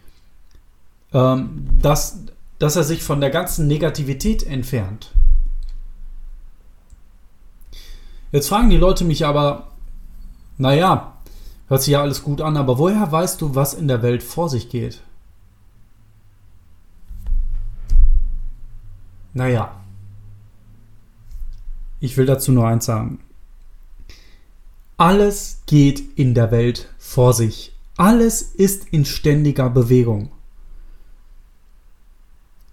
ähm, 1.12 1.68
dass, 1.80 2.20
dass 2.58 2.76
er 2.76 2.84
sich 2.84 3.02
von 3.02 3.20
der 3.20 3.30
ganzen 3.30 3.66
Negativität 3.66 4.42
entfernt. 4.44 5.12
Jetzt 8.32 8.48
fragen 8.48 8.70
die 8.70 8.76
Leute 8.76 9.04
mich 9.04 9.26
aber, 9.26 9.68
naja, 10.58 11.12
Hört 11.72 11.80
sich 11.80 11.92
ja 11.92 12.02
alles 12.02 12.22
gut 12.22 12.42
an, 12.42 12.58
aber 12.58 12.76
woher 12.76 13.10
weißt 13.10 13.40
du, 13.40 13.54
was 13.54 13.72
in 13.72 13.88
der 13.88 14.02
Welt 14.02 14.22
vor 14.22 14.50
sich 14.50 14.68
geht? 14.68 15.00
Naja, 19.32 19.74
ich 21.98 22.14
will 22.18 22.26
dazu 22.26 22.52
nur 22.52 22.68
eins 22.68 22.84
sagen. 22.84 23.20
Alles 25.02 25.62
geht 25.66 26.16
in 26.16 26.32
der 26.32 26.52
Welt 26.52 26.88
vor 26.96 27.32
sich. 27.32 27.72
Alles 27.96 28.40
ist 28.40 28.86
in 28.92 29.04
ständiger 29.04 29.68
Bewegung. 29.68 30.30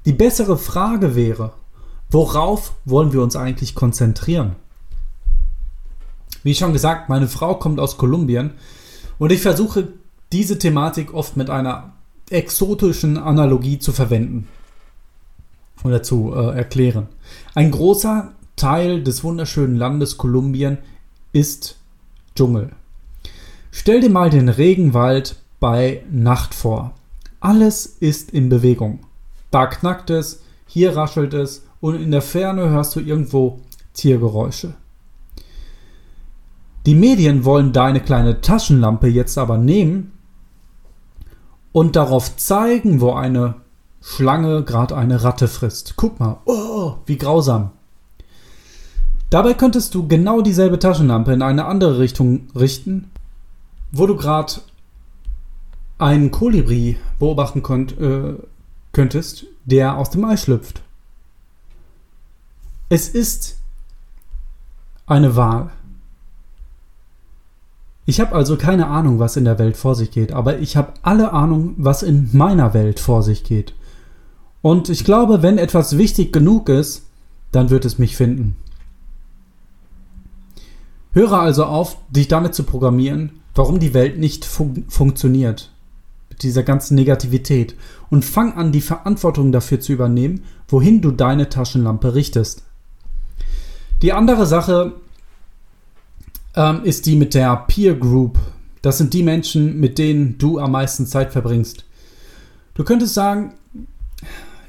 Die 0.06 0.14
bessere 0.14 0.60
Frage 0.60 1.16
wäre, 1.16 1.54
worauf 2.12 2.76
wollen 2.86 3.14
wir 3.14 3.24
uns 3.24 3.36
eigentlich 3.36 3.74
konzentrieren? 3.74 4.58
Wie 6.44 6.54
schon 6.54 6.72
gesagt, 6.72 7.10
meine 7.10 7.28
Frau 7.28 7.56
kommt 7.56 7.80
aus 7.80 7.98
Kolumbien 7.98 8.52
und 9.18 9.32
ich 9.32 9.42
versuche 9.42 9.88
diese 10.32 10.60
Thematik 10.60 11.16
oft 11.16 11.36
mit 11.36 11.50
einer 11.50 11.94
exotischen 12.30 13.18
Analogie 13.18 13.80
zu 13.80 13.92
verwenden 13.92 14.48
oder 15.84 16.04
zu 16.04 16.32
äh, 16.36 16.56
erklären. 16.56 17.08
Ein 17.56 17.72
großer 17.72 18.34
Teil 18.56 19.04
des 19.04 19.24
wunderschönen 19.24 19.78
Landes 19.78 20.18
Kolumbien 20.18 20.78
ist 21.34 21.79
Dschungel. 22.36 22.72
Stell 23.72 24.02
dir 24.02 24.10
mal 24.10 24.30
den 24.30 24.50
Regenwald 24.50 25.36
bei 25.60 26.04
Nacht 26.12 26.54
vor. 26.54 26.94
Alles 27.40 27.86
ist 27.86 28.32
in 28.32 28.50
Bewegung. 28.50 29.00
Da 29.52 29.68
knackt 29.68 30.10
es, 30.10 30.42
hier 30.68 30.96
raschelt 30.96 31.34
es 31.34 31.66
und 31.82 31.96
in 31.96 32.12
der 32.12 32.22
Ferne 32.22 32.70
hörst 32.70 32.96
du 32.96 33.00
irgendwo 33.00 33.60
Tiergeräusche. 33.94 34.74
Die 36.86 36.96
Medien 36.96 37.46
wollen 37.46 37.74
deine 37.74 38.00
kleine 38.00 38.42
Taschenlampe 38.42 39.08
jetzt 39.08 39.38
aber 39.38 39.58
nehmen 39.58 40.14
und 41.72 41.96
darauf 41.96 42.36
zeigen, 42.38 43.02
wo 43.02 43.14
eine 43.14 43.56
Schlange 44.02 44.64
gerade 44.64 44.96
eine 44.96 45.24
Ratte 45.24 45.48
frisst. 45.48 45.96
Guck 45.98 46.20
mal, 46.20 46.38
oh, 46.46 46.96
wie 47.06 47.18
grausam. 47.18 47.72
Dabei 49.30 49.54
könntest 49.54 49.94
du 49.94 50.08
genau 50.08 50.42
dieselbe 50.42 50.80
Taschenlampe 50.80 51.34
in 51.34 51.42
eine 51.42 51.66
andere 51.66 52.00
Richtung 52.00 52.48
richten, 52.56 53.12
wo 53.92 54.08
du 54.08 54.16
gerade 54.16 54.54
einen 56.00 56.32
Kolibri 56.32 56.98
beobachten 57.20 57.62
konnt, 57.62 58.00
äh, 58.00 58.36
könntest, 58.92 59.46
der 59.66 59.98
aus 59.98 60.10
dem 60.10 60.26
Ei 60.26 60.38
schlüpft. 60.38 60.82
Es 62.88 63.08
ist 63.08 63.60
eine 65.06 65.36
Wahl. 65.36 65.70
Ich 68.08 68.20
habe 68.20 68.34
also 68.34 68.58
keine 68.58 68.88
Ahnung, 68.88 69.20
was 69.20 69.38
in 69.38 69.46
der 69.46 69.60
Welt 69.60 69.78
vor 69.78 69.94
sich 69.94 70.10
geht, 70.10 70.32
aber 70.32 70.58
ich 70.58 70.76
habe 70.76 70.94
alle 71.04 71.32
Ahnung, 71.34 71.76
was 71.78 72.02
in 72.02 72.30
meiner 72.34 72.74
Welt 72.74 73.00
vor 73.00 73.22
sich 73.22 73.44
geht. 73.44 73.76
Und 74.64 74.90
ich 74.90 75.06
glaube, 75.06 75.44
wenn 75.44 75.60
etwas 75.60 76.00
wichtig 76.00 76.34
genug 76.34 76.70
ist, 76.70 77.04
dann 77.52 77.70
wird 77.70 77.86
es 77.86 78.00
mich 78.00 78.18
finden. 78.18 78.56
Höre 81.12 81.40
also 81.40 81.66
auf, 81.66 81.98
dich 82.10 82.28
damit 82.28 82.54
zu 82.54 82.64
programmieren, 82.64 83.42
warum 83.56 83.80
die 83.80 83.94
Welt 83.94 84.18
nicht 84.20 84.46
fun 84.46 84.86
funktioniert. 84.88 85.72
Mit 86.30 86.44
dieser 86.44 86.64
ganzen 86.64 86.96
Negativität. 86.96 87.76
Und 88.10 88.26
fang 88.26 88.54
an, 88.54 88.72
die 88.72 88.82
Verantwortung 88.82 89.52
dafür 89.52 89.80
zu 89.80 89.94
übernehmen, 89.94 90.44
wohin 90.68 91.02
du 91.02 91.12
deine 91.12 91.50
Taschenlampe 91.50 92.16
richtest. 92.16 92.64
Die 94.02 94.14
andere 94.14 94.46
Sache 94.46 94.94
ähm, 96.56 96.84
ist 96.84 97.06
die 97.06 97.16
mit 97.16 97.34
der 97.34 97.56
Peer 97.68 97.96
Group. 97.96 98.38
Das 98.82 98.98
sind 98.98 99.14
die 99.14 99.24
Menschen, 99.24 99.80
mit 99.80 99.98
denen 99.98 100.38
du 100.38 100.60
am 100.60 100.72
meisten 100.72 101.06
Zeit 101.06 101.32
verbringst. 101.32 101.86
Du 102.76 102.84
könntest 102.84 103.14
sagen, 103.14 103.56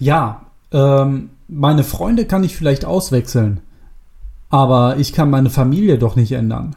ja, 0.01 0.47
ähm, 0.73 1.31
meine 1.47 1.85
Freunde 1.85 2.25
kann 2.25 2.43
ich 2.43 2.57
vielleicht 2.57 2.85
auswechseln, 2.85 3.61
aber 4.51 4.99
ich 4.99 5.13
kann 5.13 5.31
meine 5.31 5.51
Familie 5.51 5.97
doch 5.97 6.17
nicht 6.17 6.33
ändern. 6.33 6.77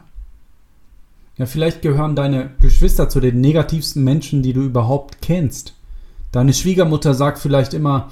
Ja, 1.36 1.46
vielleicht 1.46 1.82
gehören 1.82 2.14
deine 2.14 2.50
Geschwister 2.60 3.08
zu 3.08 3.18
den 3.18 3.40
negativsten 3.40 4.04
Menschen, 4.04 4.42
die 4.42 4.52
du 4.52 4.62
überhaupt 4.62 5.20
kennst. 5.20 5.74
Deine 6.30 6.54
Schwiegermutter 6.54 7.14
sagt 7.14 7.38
vielleicht 7.38 7.74
immer, 7.74 8.10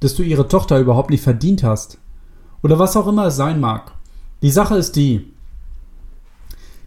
dass 0.00 0.14
du 0.14 0.22
ihre 0.22 0.46
Tochter 0.48 0.78
überhaupt 0.78 1.08
nicht 1.08 1.22
verdient 1.22 1.62
hast. 1.62 1.98
Oder 2.62 2.78
was 2.78 2.96
auch 2.96 3.06
immer 3.06 3.26
es 3.26 3.36
sein 3.36 3.60
mag. 3.60 3.92
Die 4.42 4.50
Sache 4.50 4.76
ist 4.76 4.96
die, 4.96 5.32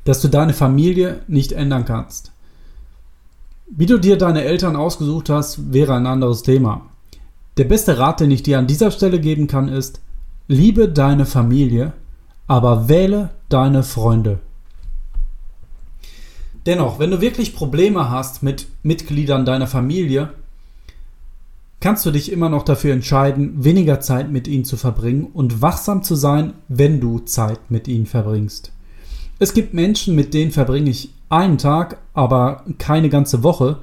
dass 0.04 0.22
du 0.22 0.28
deine 0.28 0.54
Familie 0.54 1.22
nicht 1.28 1.52
ändern 1.52 1.86
kannst. 1.86 2.32
Wie 3.68 3.88
du 3.88 3.98
dir 3.98 4.18
deine 4.18 4.44
Eltern 4.44 4.76
ausgesucht 4.76 5.30
hast, 5.30 5.74
wäre 5.74 5.96
ein 5.96 6.06
anderes 6.06 6.44
Thema. 6.44 6.86
Der 7.58 7.66
beste 7.66 7.98
Rat, 7.98 8.20
den 8.20 8.32
ich 8.32 8.44
dir 8.44 8.60
an 8.60 8.68
dieser 8.68 8.92
Stelle 8.92 9.20
geben 9.20 9.48
kann, 9.48 9.68
ist, 9.68 10.00
liebe 10.48 10.88
deine 10.88 11.26
Familie, 11.26 11.94
aber 12.48 12.88
wähle 12.88 13.32
deine 13.50 13.84
Freunde. 13.84 14.40
Dennoch, 16.66 17.00
wenn 17.00 17.12
du 17.12 17.22
wirklich 17.22 17.56
Probleme 17.56 18.10
hast 18.10 18.44
mit 18.44 18.68
Mitgliedern 18.84 19.46
deiner 19.46 19.68
Familie, 19.68 20.30
kannst 21.80 22.06
du 22.06 22.12
dich 22.12 22.32
immer 22.32 22.50
noch 22.50 22.64
dafür 22.64 22.94
entscheiden, 22.94 23.64
weniger 23.64 24.00
Zeit 24.00 24.32
mit 24.32 24.48
ihnen 24.48 24.66
zu 24.66 24.78
verbringen 24.78 25.28
und 25.34 25.62
wachsam 25.62 26.04
zu 26.04 26.16
sein, 26.16 26.54
wenn 26.68 27.00
du 27.00 27.20
Zeit 27.20 27.60
mit 27.70 27.88
ihnen 27.88 28.06
verbringst. 28.06 28.72
Es 29.40 29.54
gibt 29.54 29.74
Menschen, 29.74 30.16
mit 30.16 30.34
denen 30.34 30.52
verbringe 30.52 30.90
ich 30.90 31.12
einen 31.30 31.58
Tag, 31.58 32.00
aber 32.14 32.64
keine 32.80 33.10
ganze 33.10 33.44
Woche. 33.44 33.80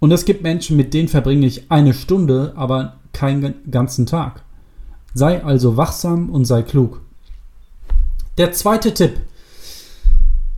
Und 0.00 0.10
es 0.10 0.24
gibt 0.24 0.42
Menschen, 0.42 0.76
mit 0.76 0.92
denen 0.92 1.08
verbringe 1.08 1.46
ich 1.46 1.70
eine 1.70 1.94
Stunde, 1.94 2.52
aber 2.56 2.96
keinen 3.12 3.54
ganzen 3.70 4.06
Tag. 4.06 4.42
Sei 5.18 5.42
also 5.42 5.76
wachsam 5.76 6.30
und 6.30 6.44
sei 6.44 6.62
klug. 6.62 7.00
Der 8.36 8.52
zweite 8.52 8.94
Tipp. 8.94 9.16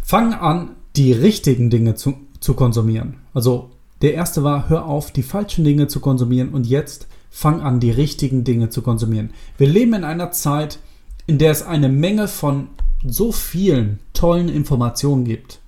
Fang 0.03 0.35
an, 0.35 0.73
die 0.97 1.15
richtigen 1.15 1.71
Dinge 1.71 1.95
zu, 1.95 2.13
zu 2.41 2.53
konsumieren. 2.53 3.17
Also 3.33 3.71
der 4.03 4.13
erste 4.13 4.45
war, 4.45 4.69
hör 4.69 4.85
auf, 4.85 5.13
die 5.13 5.23
falschen 5.23 5.65
Dinge 5.65 5.89
zu 5.89 6.01
konsumieren 6.01 6.51
und 6.51 6.67
jetzt 6.67 7.07
fang 7.31 7.63
an, 7.63 7.81
die 7.81 7.91
richtigen 7.91 8.45
Dinge 8.45 8.69
zu 8.69 8.83
konsumieren. 8.83 9.31
Wir 9.57 9.67
leben 9.67 9.95
in 9.95 10.05
einer 10.05 10.31
Zeit, 10.31 10.79
in 11.27 11.39
der 11.39 11.53
es 11.53 11.63
eine 11.63 11.89
Menge 11.89 12.29
von 12.29 12.69
so 13.03 13.33
vielen 13.33 13.99
tollen 14.13 14.51
Informationen 14.51 15.25
gibt. 15.25 15.59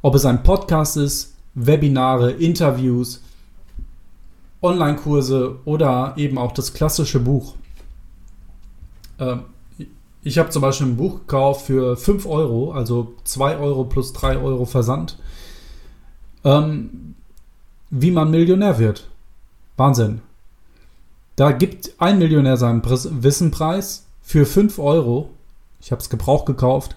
Ob 0.00 0.14
es 0.14 0.24
ein 0.24 0.42
Podcast 0.42 0.96
ist, 0.96 1.34
Webinare, 1.54 2.30
Interviews, 2.30 3.20
Online-Kurse 4.62 5.58
oder 5.66 6.14
eben 6.16 6.38
auch 6.38 6.52
das 6.52 6.72
klassische 6.72 7.20
Buch. 7.20 7.56
Ähm, 9.32 9.86
ich 10.22 10.38
habe 10.38 10.50
zum 10.50 10.62
Beispiel 10.62 10.86
ein 10.86 10.96
Buch 10.96 11.20
gekauft 11.20 11.66
für 11.66 11.96
5 11.96 12.26
Euro, 12.26 12.72
also 12.72 13.14
2 13.24 13.58
Euro 13.58 13.84
plus 13.84 14.12
3 14.12 14.38
Euro 14.38 14.64
Versand. 14.64 15.18
Ähm, 16.44 17.14
wie 17.90 18.10
man 18.10 18.30
Millionär 18.30 18.78
wird. 18.78 19.08
Wahnsinn. 19.76 20.22
Da 21.36 21.52
gibt 21.52 21.92
ein 21.98 22.18
Millionär 22.18 22.56
seinen 22.56 22.82
Wissenpreis 22.84 24.06
für 24.22 24.46
5 24.46 24.78
Euro 24.78 25.30
ich 25.84 25.92
habe 25.92 26.00
es 26.00 26.08
Gebrauch 26.08 26.46
gekauft 26.46 26.96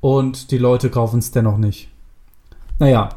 und 0.00 0.52
die 0.52 0.58
Leute 0.58 0.88
kaufen 0.88 1.18
es 1.18 1.32
dennoch 1.32 1.56
nicht. 1.56 1.88
Naja, 2.78 3.08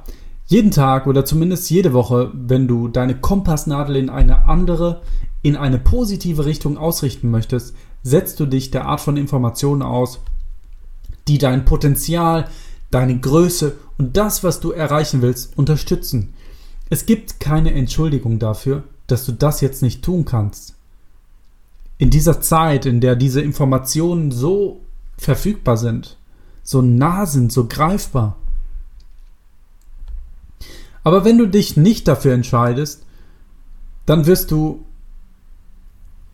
jeden 0.48 0.72
Tag 0.72 1.08
oder 1.08 1.26
zumindest 1.26 1.70
jede 1.70 1.94
Woche, 1.94 2.32
wenn 2.34 2.68
du 2.68 2.88
deine 2.88 3.20
Kompassnadel 3.20 3.96
in 3.96 4.10
eine 4.10 4.46
andere, 4.46 5.02
in 5.42 5.56
eine 5.56 5.78
positive 5.78 6.46
Richtung 6.46 6.78
ausrichten 6.78 7.30
möchtest, 7.30 7.76
setzt 8.04 8.40
du 8.40 8.46
dich 8.46 8.72
der 8.72 8.86
Art 8.86 9.02
von 9.02 9.18
Informationen 9.18 9.82
aus, 9.82 10.20
die 11.28 11.38
dein 11.38 11.66
Potenzial, 11.66 12.48
deine 12.92 13.20
Größe 13.20 13.78
und 13.98 14.18
das, 14.18 14.44
was 14.44 14.60
du 14.60 14.72
erreichen 14.72 15.22
willst, 15.22 15.58
unterstützen. 15.58 16.34
Es 16.90 17.06
gibt 17.06 17.40
keine 17.40 17.74
Entschuldigung 17.74 18.40
dafür, 18.40 18.84
dass 19.08 19.26
du 19.26 19.34
das 19.34 19.62
jetzt 19.62 19.82
nicht 19.82 20.04
tun 20.04 20.26
kannst 20.26 20.78
in 21.98 22.10
dieser 22.10 22.42
Zeit, 22.42 22.86
in 22.86 23.02
der 23.02 23.16
diese 23.16 23.42
Informationen 23.42 24.32
so 24.32 24.82
verfügbar 25.18 25.78
sind, 25.78 26.18
so 26.64 26.82
nah 26.82 27.26
sind, 27.26 27.52
so 27.52 27.66
greifbar. 27.68 28.38
Aber 31.08 31.24
wenn 31.24 31.38
du 31.38 31.48
dich 31.48 31.78
nicht 31.78 32.06
dafür 32.10 32.34
entscheidest, 32.34 33.06
dann 34.06 34.26
wirst 34.26 34.52
du 34.52 34.84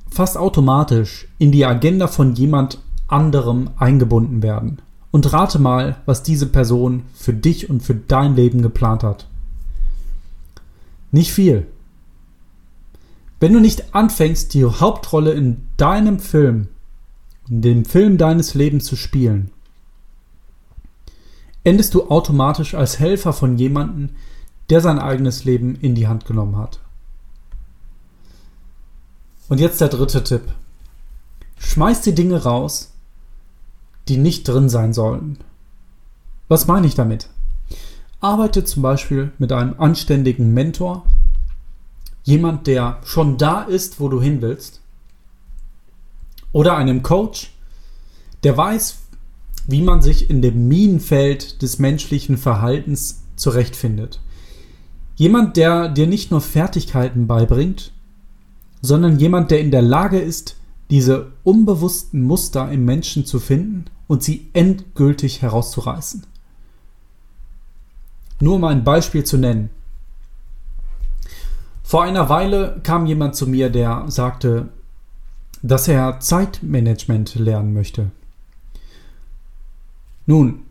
fast 0.10 0.36
automatisch 0.36 1.28
in 1.38 1.52
die 1.52 1.64
Agenda 1.64 2.08
von 2.08 2.34
jemand 2.34 2.80
anderem 3.08 3.70
eingebunden 3.78 4.42
werden. 4.42 4.82
Und 5.12 5.32
rate 5.32 5.60
mal, 5.60 5.98
was 6.08 6.24
diese 6.24 6.48
Person 6.48 7.04
für 7.14 7.36
dich 7.36 7.70
und 7.70 7.84
für 7.84 7.94
dein 7.94 8.36
Leben 8.36 8.64
geplant 8.64 9.04
hat. 9.04 9.28
Nicht 11.12 11.32
viel. 11.32 11.68
Wenn 13.40 13.54
du 13.54 13.60
nicht 13.60 13.94
anfängst, 13.94 14.56
die 14.56 14.66
Hauptrolle 14.66 15.34
in 15.34 15.68
deinem 15.78 16.18
Film, 16.18 16.70
in 17.48 17.62
dem 17.62 17.86
Film 17.86 18.18
deines 18.18 18.56
Lebens 18.56 18.86
zu 18.86 18.96
spielen, 18.96 19.52
endest 21.64 21.94
du 21.94 22.10
automatisch 22.10 22.74
als 22.74 22.98
Helfer 22.98 23.34
von 23.34 23.60
jemandem, 23.60 24.10
der 24.70 24.82
sein 24.82 25.00
eigenes 25.00 25.44
Leben 25.44 25.76
in 25.76 25.96
die 25.96 26.08
Hand 26.08 26.26
genommen 26.26 26.58
hat. 26.58 26.80
Und 29.50 29.60
jetzt 29.60 29.82
der 29.82 29.90
dritte 29.90 30.24
Tipp. 30.24 30.54
Schmeiß 31.58 32.02
die 32.02 32.16
Dinge 32.16 32.44
raus, 32.44 32.94
die 34.08 34.18
nicht 34.18 34.48
drin 34.48 34.70
sein 34.70 34.94
sollen. 34.94 35.38
Was 36.48 36.68
meine 36.68 36.88
ich 36.88 36.96
damit? 36.96 37.30
Arbeite 38.20 38.64
zum 38.64 38.84
Beispiel 38.84 39.32
mit 39.38 39.52
einem 39.52 39.76
anständigen 39.80 40.54
Mentor 40.54 41.06
jemand, 42.24 42.68
der 42.68 43.00
schon 43.04 43.38
da 43.38 43.64
ist, 43.64 44.00
wo 44.00 44.08
du 44.08 44.22
hin 44.22 44.42
willst, 44.42 44.82
oder 46.54 46.78
einem 46.78 47.04
Coach, 47.04 47.52
der 48.44 48.56
weiß, 48.56 49.00
wie 49.68 49.82
man 49.82 50.02
sich 50.02 50.30
in 50.30 50.42
dem 50.42 50.68
Minenfeld 50.68 51.62
des 51.62 51.80
menschlichen 51.80 52.38
Verhaltens 52.38 53.24
zurechtfindet. 53.36 54.22
Jemand, 55.16 55.58
der 55.58 55.90
dir 55.90 56.08
nicht 56.08 56.32
nur 56.32 56.42
Fertigkeiten 56.42 57.28
beibringt, 57.28 57.92
sondern 58.82 59.20
jemand, 59.20 59.52
der 59.52 59.60
in 59.60 59.72
der 59.72 59.82
Lage 59.82 60.20
ist, 60.20 60.58
diese 60.90 61.32
unbewussten 61.44 62.22
Muster 62.22 62.72
im 62.72 62.86
Menschen 62.86 63.26
zu 63.26 63.40
finden 63.40 63.86
und 64.08 64.24
sie 64.24 64.50
endgültig 64.54 65.42
herauszureißen. 65.42 66.26
Nur 68.40 68.56
um 68.56 68.64
ein 68.66 68.84
Beispiel 68.84 69.24
zu 69.24 69.38
nennen. 69.38 69.70
Vor 71.84 72.04
einer 72.04 72.30
Weile 72.30 72.82
kam 72.84 73.06
jemand 73.06 73.36
zu 73.36 73.48
mir, 73.48 73.70
der 73.70 74.06
sagte, 74.08 74.70
dass 75.62 75.88
er 75.88 76.20
Zeitmanagement 76.20 77.36
lernen 77.36 77.74
möchte. 77.74 78.12
Nun, 80.26 80.64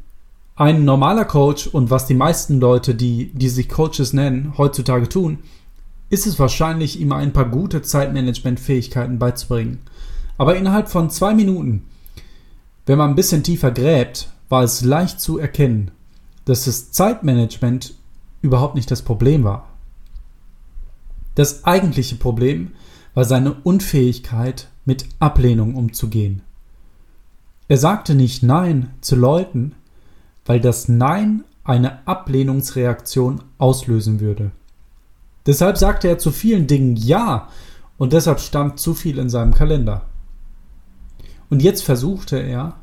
ein 0.54 0.84
normaler 0.84 1.24
Coach 1.24 1.66
und 1.66 1.90
was 1.90 2.06
die 2.06 2.14
meisten 2.14 2.60
Leute, 2.60 2.94
die, 2.94 3.32
die 3.32 3.48
sich 3.48 3.68
Coaches 3.68 4.12
nennen, 4.12 4.54
heutzutage 4.58 5.08
tun, 5.08 5.38
ist 6.10 6.26
es 6.26 6.38
wahrscheinlich, 6.38 7.00
ihm 7.00 7.12
ein 7.12 7.32
paar 7.32 7.46
gute 7.46 7.80
Zeitmanagement-Fähigkeiten 7.80 9.18
beizubringen. 9.18 9.80
Aber 10.36 10.56
innerhalb 10.56 10.88
von 10.88 11.08
zwei 11.08 11.34
Minuten, 11.34 11.86
wenn 12.84 12.98
man 12.98 13.10
ein 13.10 13.16
bisschen 13.16 13.42
tiefer 13.42 13.70
gräbt, 13.70 14.30
war 14.48 14.62
es 14.62 14.82
leicht 14.82 15.20
zu 15.20 15.38
erkennen, 15.38 15.90
dass 16.44 16.66
das 16.66 16.92
Zeitmanagement 16.92 17.94
überhaupt 18.42 18.74
nicht 18.74 18.90
das 18.90 19.02
Problem 19.02 19.44
war. 19.44 19.68
Das 21.34 21.64
eigentliche 21.64 22.16
Problem 22.16 22.72
war 23.14 23.24
seine 23.24 23.54
Unfähigkeit, 23.62 24.68
mit 24.84 25.06
Ablehnung 25.20 25.76
umzugehen. 25.76 26.42
Er 27.68 27.78
sagte 27.78 28.14
nicht 28.14 28.42
Nein 28.42 28.90
zu 29.00 29.16
Leuten, 29.16 29.76
weil 30.44 30.60
das 30.60 30.88
Nein 30.88 31.44
eine 31.64 32.06
Ablehnungsreaktion 32.06 33.42
auslösen 33.58 34.20
würde. 34.20 34.50
Deshalb 35.46 35.76
sagte 35.76 36.08
er 36.08 36.18
zu 36.18 36.30
vielen 36.30 36.66
Dingen 36.66 36.96
Ja 36.96 37.48
und 37.98 38.12
deshalb 38.12 38.40
stand 38.40 38.80
zu 38.80 38.94
viel 38.94 39.18
in 39.18 39.28
seinem 39.28 39.54
Kalender. 39.54 40.06
Und 41.50 41.62
jetzt 41.62 41.84
versuchte 41.84 42.38
er, 42.38 42.76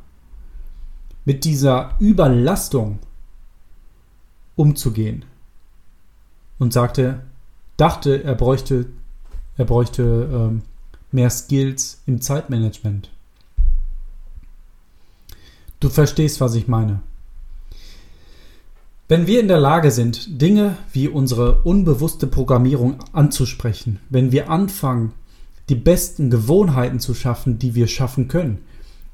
mit 1.24 1.44
dieser 1.44 1.96
Überlastung 2.00 2.98
umzugehen 4.56 5.24
und 6.58 6.72
sagte, 6.72 7.20
dachte, 7.76 8.24
er 8.24 8.34
bräuchte, 8.34 8.86
er 9.56 9.64
bräuchte 9.64 10.02
ähm, 10.32 10.62
mehr 11.12 11.30
Skills 11.30 12.02
im 12.06 12.20
Zeitmanagement. 12.20 13.10
Du 15.80 15.88
verstehst, 15.88 16.40
was 16.40 16.54
ich 16.54 16.68
meine. 16.68 17.00
Wenn 19.10 19.26
wir 19.26 19.40
in 19.40 19.48
der 19.48 19.58
Lage 19.58 19.90
sind, 19.90 20.40
Dinge 20.40 20.76
wie 20.92 21.08
unsere 21.08 21.62
unbewusste 21.62 22.28
Programmierung 22.28 22.98
anzusprechen, 23.12 23.98
wenn 24.08 24.30
wir 24.30 24.48
anfangen, 24.48 25.14
die 25.68 25.74
besten 25.74 26.30
Gewohnheiten 26.30 27.00
zu 27.00 27.14
schaffen, 27.14 27.58
die 27.58 27.74
wir 27.74 27.88
schaffen 27.88 28.28
können, 28.28 28.58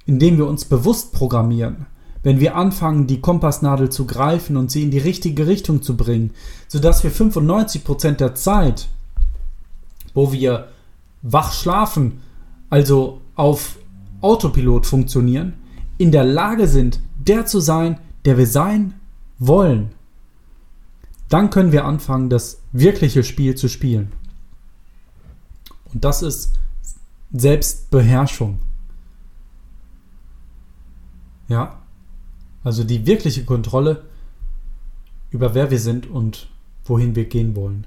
indem 0.05 0.37
wir 0.37 0.49
uns 0.49 0.67
bewusst 0.67 1.15
programmieren, 1.15 1.87
wenn 2.23 2.41
wir 2.41 2.57
anfangen, 2.57 3.07
die 3.07 3.23
Kompassnadel 3.23 3.89
zu 3.89 4.05
greifen 4.05 4.59
und 4.59 4.71
sie 4.71 4.83
in 4.83 4.91
die 4.91 4.99
richtige 4.99 5.47
Richtung 5.47 5.81
zu 5.81 5.97
bringen, 5.97 6.33
sodass 6.69 7.03
wir 7.03 7.11
95% 7.11 8.17
der 8.17 8.35
Zeit, 8.35 8.89
wo 10.13 10.31
wir 10.31 10.69
wach 11.23 11.55
schlafen, 11.55 12.21
also 12.69 13.23
auf 13.35 13.79
Autopilot 14.21 14.85
funktionieren, 14.85 15.55
in 15.97 16.13
der 16.13 16.25
Lage 16.25 16.69
sind, 16.69 17.01
der 17.17 17.47
zu 17.47 17.61
sein, 17.61 17.99
der 18.27 18.37
wir 18.37 18.47
sein 18.47 18.93
wollen, 19.39 19.93
dann 21.29 21.51
können 21.51 21.73
wir 21.73 21.85
anfangen, 21.85 22.31
das 22.31 22.61
wirkliche 22.73 23.25
Spiel 23.25 23.55
zu 23.55 23.69
spielen. 23.69 24.13
Und 25.93 26.05
das 26.05 26.23
ist 26.23 26.55
Selbstbeherrschung. 27.33 28.61
Ja? 31.49 31.79
Also 32.63 32.85
die 32.85 33.07
wirkliche 33.07 33.45
Kontrolle 33.45 34.05
über 35.31 35.55
wer 35.55 35.71
wir 35.71 35.81
sind 35.81 36.09
und 36.09 36.49
wohin 36.85 37.15
wir 37.15 37.27
gehen 37.27 37.57
wollen. 37.57 37.87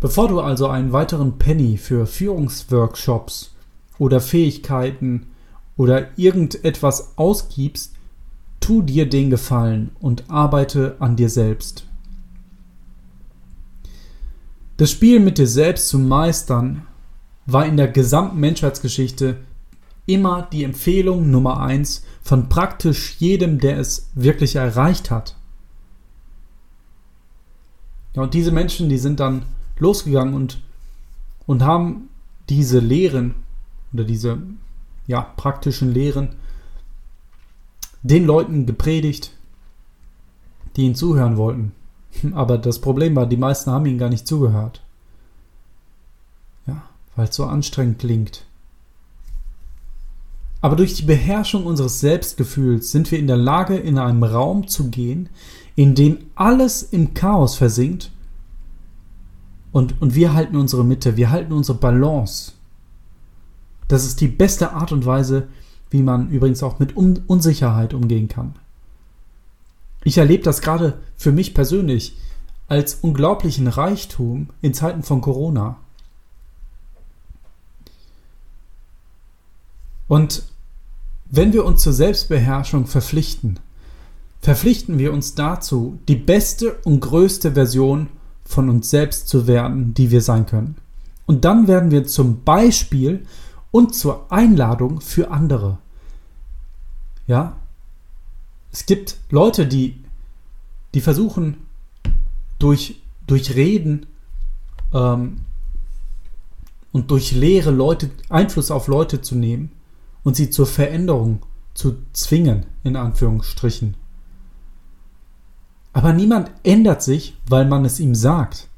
Bevor 0.00 0.28
du 0.28 0.40
also 0.40 0.68
einen 0.68 0.92
weiteren 0.92 1.38
Penny 1.38 1.78
für 1.78 2.06
Führungsworkshops 2.06 3.54
oder 3.98 4.20
Fähigkeiten 4.20 5.28
oder 5.76 6.16
irgendetwas 6.18 7.16
ausgibst, 7.16 7.95
Tu 8.60 8.82
dir 8.82 9.08
den 9.08 9.30
Gefallen 9.30 9.90
und 10.00 10.28
arbeite 10.28 10.96
an 10.98 11.16
dir 11.16 11.30
selbst. 11.30 11.86
Das 14.76 14.90
Spiel 14.90 15.20
mit 15.20 15.38
dir 15.38 15.46
selbst 15.46 15.88
zu 15.88 15.98
meistern 15.98 16.86
war 17.46 17.64
in 17.64 17.76
der 17.76 17.88
gesamten 17.88 18.40
Menschheitsgeschichte 18.40 19.38
immer 20.04 20.48
die 20.52 20.64
Empfehlung 20.64 21.30
Nummer 21.30 21.60
eins 21.60 22.04
von 22.22 22.48
praktisch 22.48 23.16
jedem, 23.18 23.58
der 23.58 23.78
es 23.78 24.10
wirklich 24.14 24.56
erreicht 24.56 25.10
hat. 25.10 25.36
Ja, 28.14 28.22
und 28.22 28.34
diese 28.34 28.52
Menschen, 28.52 28.88
die 28.88 28.98
sind 28.98 29.20
dann 29.20 29.44
losgegangen 29.78 30.34
und, 30.34 30.62
und 31.46 31.62
haben 31.62 32.08
diese 32.48 32.78
Lehren 32.78 33.34
oder 33.92 34.04
diese 34.04 34.38
ja, 35.06 35.20
praktischen 35.20 35.92
Lehren 35.92 36.30
den 38.02 38.24
Leuten 38.24 38.66
gepredigt, 38.66 39.32
die 40.76 40.82
ihn 40.82 40.94
zuhören 40.94 41.36
wollten. 41.36 41.72
Aber 42.32 42.58
das 42.58 42.80
Problem 42.80 43.16
war, 43.16 43.26
die 43.26 43.36
meisten 43.36 43.70
haben 43.70 43.86
ihn 43.86 43.98
gar 43.98 44.08
nicht 44.08 44.26
zugehört. 44.26 44.82
Ja, 46.66 46.82
weil 47.14 47.28
es 47.28 47.36
so 47.36 47.44
anstrengend 47.44 47.98
klingt. 47.98 48.44
Aber 50.60 50.76
durch 50.76 50.94
die 50.94 51.04
Beherrschung 51.04 51.66
unseres 51.66 52.00
Selbstgefühls 52.00 52.90
sind 52.90 53.10
wir 53.10 53.18
in 53.18 53.26
der 53.26 53.36
Lage, 53.36 53.76
in 53.76 53.98
einem 53.98 54.24
Raum 54.24 54.66
zu 54.66 54.90
gehen, 54.90 55.28
in 55.76 55.94
dem 55.94 56.18
alles 56.34 56.82
im 56.82 57.14
Chaos 57.14 57.56
versinkt 57.56 58.10
und, 59.70 60.00
und 60.00 60.14
wir 60.14 60.32
halten 60.32 60.56
unsere 60.56 60.84
Mitte, 60.84 61.16
wir 61.16 61.30
halten 61.30 61.52
unsere 61.52 61.76
Balance. 61.76 62.52
Das 63.88 64.06
ist 64.06 64.20
die 64.20 64.28
beste 64.28 64.72
Art 64.72 64.90
und 64.90 65.04
Weise, 65.04 65.48
wie 65.90 66.02
man 66.02 66.30
übrigens 66.30 66.62
auch 66.62 66.78
mit 66.78 66.96
Un 66.96 67.20
Unsicherheit 67.26 67.94
umgehen 67.94 68.28
kann. 68.28 68.54
Ich 70.04 70.18
erlebe 70.18 70.42
das 70.42 70.60
gerade 70.60 70.98
für 71.16 71.32
mich 71.32 71.54
persönlich 71.54 72.16
als 72.68 72.94
unglaublichen 72.94 73.66
Reichtum 73.66 74.48
in 74.60 74.74
Zeiten 74.74 75.02
von 75.02 75.20
Corona. 75.20 75.76
Und 80.08 80.44
wenn 81.28 81.52
wir 81.52 81.64
uns 81.64 81.82
zur 81.82 81.92
Selbstbeherrschung 81.92 82.86
verpflichten, 82.86 83.58
verpflichten 84.40 84.98
wir 84.98 85.12
uns 85.12 85.34
dazu, 85.34 85.98
die 86.06 86.14
beste 86.14 86.74
und 86.84 87.00
größte 87.00 87.52
Version 87.52 88.08
von 88.44 88.68
uns 88.68 88.90
selbst 88.90 89.28
zu 89.28 89.48
werden, 89.48 89.92
die 89.94 90.12
wir 90.12 90.20
sein 90.20 90.46
können. 90.46 90.76
Und 91.26 91.44
dann 91.44 91.66
werden 91.66 91.90
wir 91.90 92.06
zum 92.06 92.44
Beispiel 92.44 93.26
und 93.76 93.94
zur 93.94 94.32
Einladung 94.32 95.02
für 95.02 95.30
andere. 95.30 95.76
Ja, 97.26 97.58
es 98.72 98.86
gibt 98.86 99.18
Leute, 99.28 99.66
die, 99.66 100.02
die 100.94 101.02
versuchen 101.02 101.58
durch, 102.58 103.02
durch 103.26 103.54
Reden 103.54 104.06
ähm, 104.94 105.42
und 106.90 107.10
durch 107.10 107.32
Lehre 107.32 107.70
Leute, 107.70 108.08
Einfluss 108.30 108.70
auf 108.70 108.88
Leute 108.88 109.20
zu 109.20 109.34
nehmen 109.34 109.72
und 110.24 110.36
sie 110.36 110.48
zur 110.48 110.66
Veränderung 110.66 111.44
zu 111.74 111.98
zwingen, 112.14 112.64
in 112.82 112.96
Anführungsstrichen. 112.96 113.94
Aber 115.92 116.14
niemand 116.14 116.50
ändert 116.62 117.02
sich, 117.02 117.36
weil 117.46 117.66
man 117.66 117.84
es 117.84 118.00
ihm 118.00 118.14
sagt. 118.14 118.68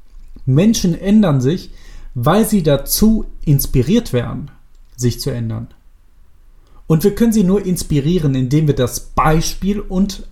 Menschen 0.45 0.93
ändern 0.93 1.39
sich, 1.39 1.71
weil 2.15 2.45
sie 2.45 2.63
dazu 2.63 3.27
inspiriert 3.45 4.11
werden 4.11 4.51
sich 4.99 5.19
zu 5.19 5.31
ändern. 5.31 5.69
Und 6.87 7.03
wir 7.03 7.15
können 7.15 7.31
sie 7.31 7.43
nur 7.43 7.65
inspirieren, 7.65 8.35
indem 8.35 8.67
wir 8.67 8.75
das 8.75 8.99
Beispiel 8.99 9.79
und 9.79 10.27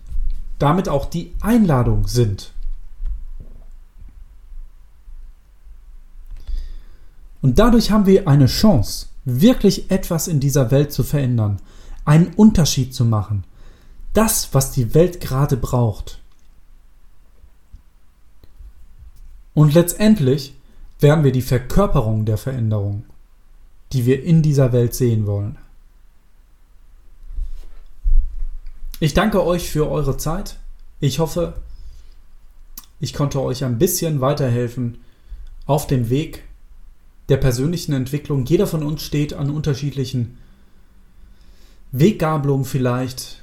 damit 0.60 0.90
auch 0.90 1.06
die 1.06 1.36
Einladung 1.42 2.08
sind. 2.08 2.52
Und 7.42 7.60
dadurch 7.60 7.92
haben 7.92 8.08
wir 8.08 8.28
eine 8.28 8.48
Chance, 8.48 9.08
wirklich 9.24 9.92
etwas 9.92 10.28
in 10.28 10.40
dieser 10.40 10.72
Welt 10.72 10.92
zu 10.92 11.04
verändern, 11.04 11.62
einen 12.04 12.34
Unterschied 12.34 12.94
zu 12.94 13.06
machen. 13.06 13.46
Das, 14.14 14.54
was 14.54 14.72
die 14.72 14.94
Welt 14.96 15.22
gerade 15.22 15.58
braucht. 15.58 16.20
Und 19.54 19.76
letztendlich 19.76 20.56
werden 21.00 21.24
wir 21.24 21.32
die 21.32 21.42
Verkörperung 21.42 22.26
der 22.26 22.38
Veränderung 22.38 23.06
die 23.94 24.06
wir 24.06 24.24
in 24.24 24.42
dieser 24.42 24.74
Welt 24.74 24.94
sehen 24.94 25.26
wollen. 25.26 25.58
Ich 29.00 29.14
danke 29.14 29.46
euch 29.46 29.70
für 29.70 29.90
eure 29.90 30.18
Zeit. 30.18 30.58
Ich 31.00 31.20
hoffe, 31.20 31.54
ich 33.00 33.14
konnte 33.14 33.42
euch 33.42 33.64
ein 33.64 33.78
bisschen 33.78 34.22
weiterhelfen 34.22 34.98
auf 35.66 35.86
dem 35.86 36.10
Weg 36.10 36.44
der 37.30 37.38
persönlichen 37.38 37.94
Entwicklung. 37.94 38.46
Jeder 38.46 38.66
von 38.66 38.84
uns 38.84 39.04
steht 39.04 39.34
an 39.34 39.52
unterschiedlichen 39.52 40.38
Weggabelungen 41.92 42.66
vielleicht, 42.66 43.42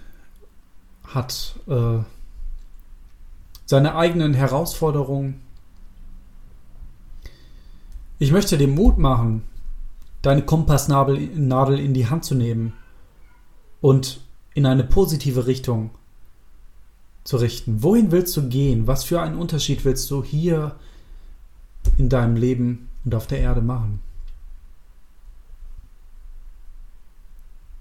hat 1.05 1.55
äh, 1.69 1.99
seine 3.67 3.95
eigenen 3.95 4.35
Herausforderungen. 4.35 5.41
Ich 8.19 8.33
möchte 8.33 8.59
dem 8.59 8.75
Mut 8.75 8.99
machen, 8.99 9.45
deine 10.25 10.43
Kompassnadel 10.43 11.79
in 11.79 11.95
die 11.95 12.09
Hand 12.09 12.25
zu 12.25 12.35
nehmen 12.35 12.73
und 13.81 14.21
in 14.55 14.65
eine 14.65 14.85
positive 14.85 15.47
Richtung 15.47 15.91
zu 17.25 17.37
richten. 17.37 17.83
Wohin 17.83 18.11
willst 18.11 18.37
du 18.37 18.49
gehen? 18.49 18.87
Was 18.87 19.05
für 19.05 19.21
einen 19.21 19.37
Unterschied 19.37 19.85
willst 19.85 20.11
du 20.11 20.25
hier 20.25 20.77
in 21.99 22.09
deinem 22.09 22.37
Leben 22.37 22.89
und 23.05 23.15
auf 23.15 23.27
der 23.27 23.41
Erde 23.41 23.61
machen? 23.61 24.01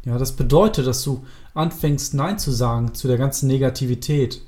Ja, 0.03 0.17
das 0.17 0.33
bedeutet, 0.33 0.85
dass 0.85 1.01
du 1.03 1.25
anfängst, 1.53 2.13
Nein 2.13 2.37
zu 2.37 2.51
sagen 2.51 2.93
zu 2.93 3.07
der 3.07 3.17
ganzen 3.17 3.47
Negativität. 3.47 4.41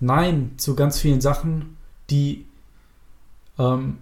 Nein 0.00 0.52
zu 0.58 0.74
ganz 0.74 0.98
vielen 0.98 1.22
Sachen, 1.22 1.78
die, 2.10 2.44
ähm, 3.58 3.98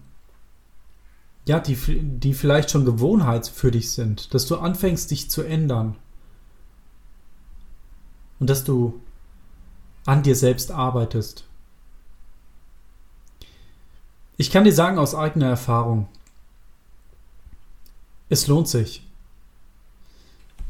ja, 1.46 1.58
die, 1.58 1.76
die 1.76 2.34
vielleicht 2.34 2.70
schon 2.70 2.84
Gewohnheit 2.84 3.48
für 3.48 3.70
dich 3.70 3.90
sind. 3.90 4.34
Dass 4.34 4.46
du 4.46 4.56
anfängst, 4.56 5.10
dich 5.10 5.30
zu 5.30 5.42
ändern. 5.42 5.96
Und 8.38 8.48
dass 8.48 8.64
du 8.64 9.00
an 10.06 10.22
dir 10.22 10.36
selbst 10.36 10.70
arbeitest. 10.70 11.44
Ich 14.36 14.50
kann 14.50 14.64
dir 14.64 14.72
sagen 14.72 14.98
aus 14.98 15.14
eigener 15.14 15.48
Erfahrung, 15.48 16.08
es 18.30 18.46
lohnt 18.46 18.68
sich. 18.68 19.06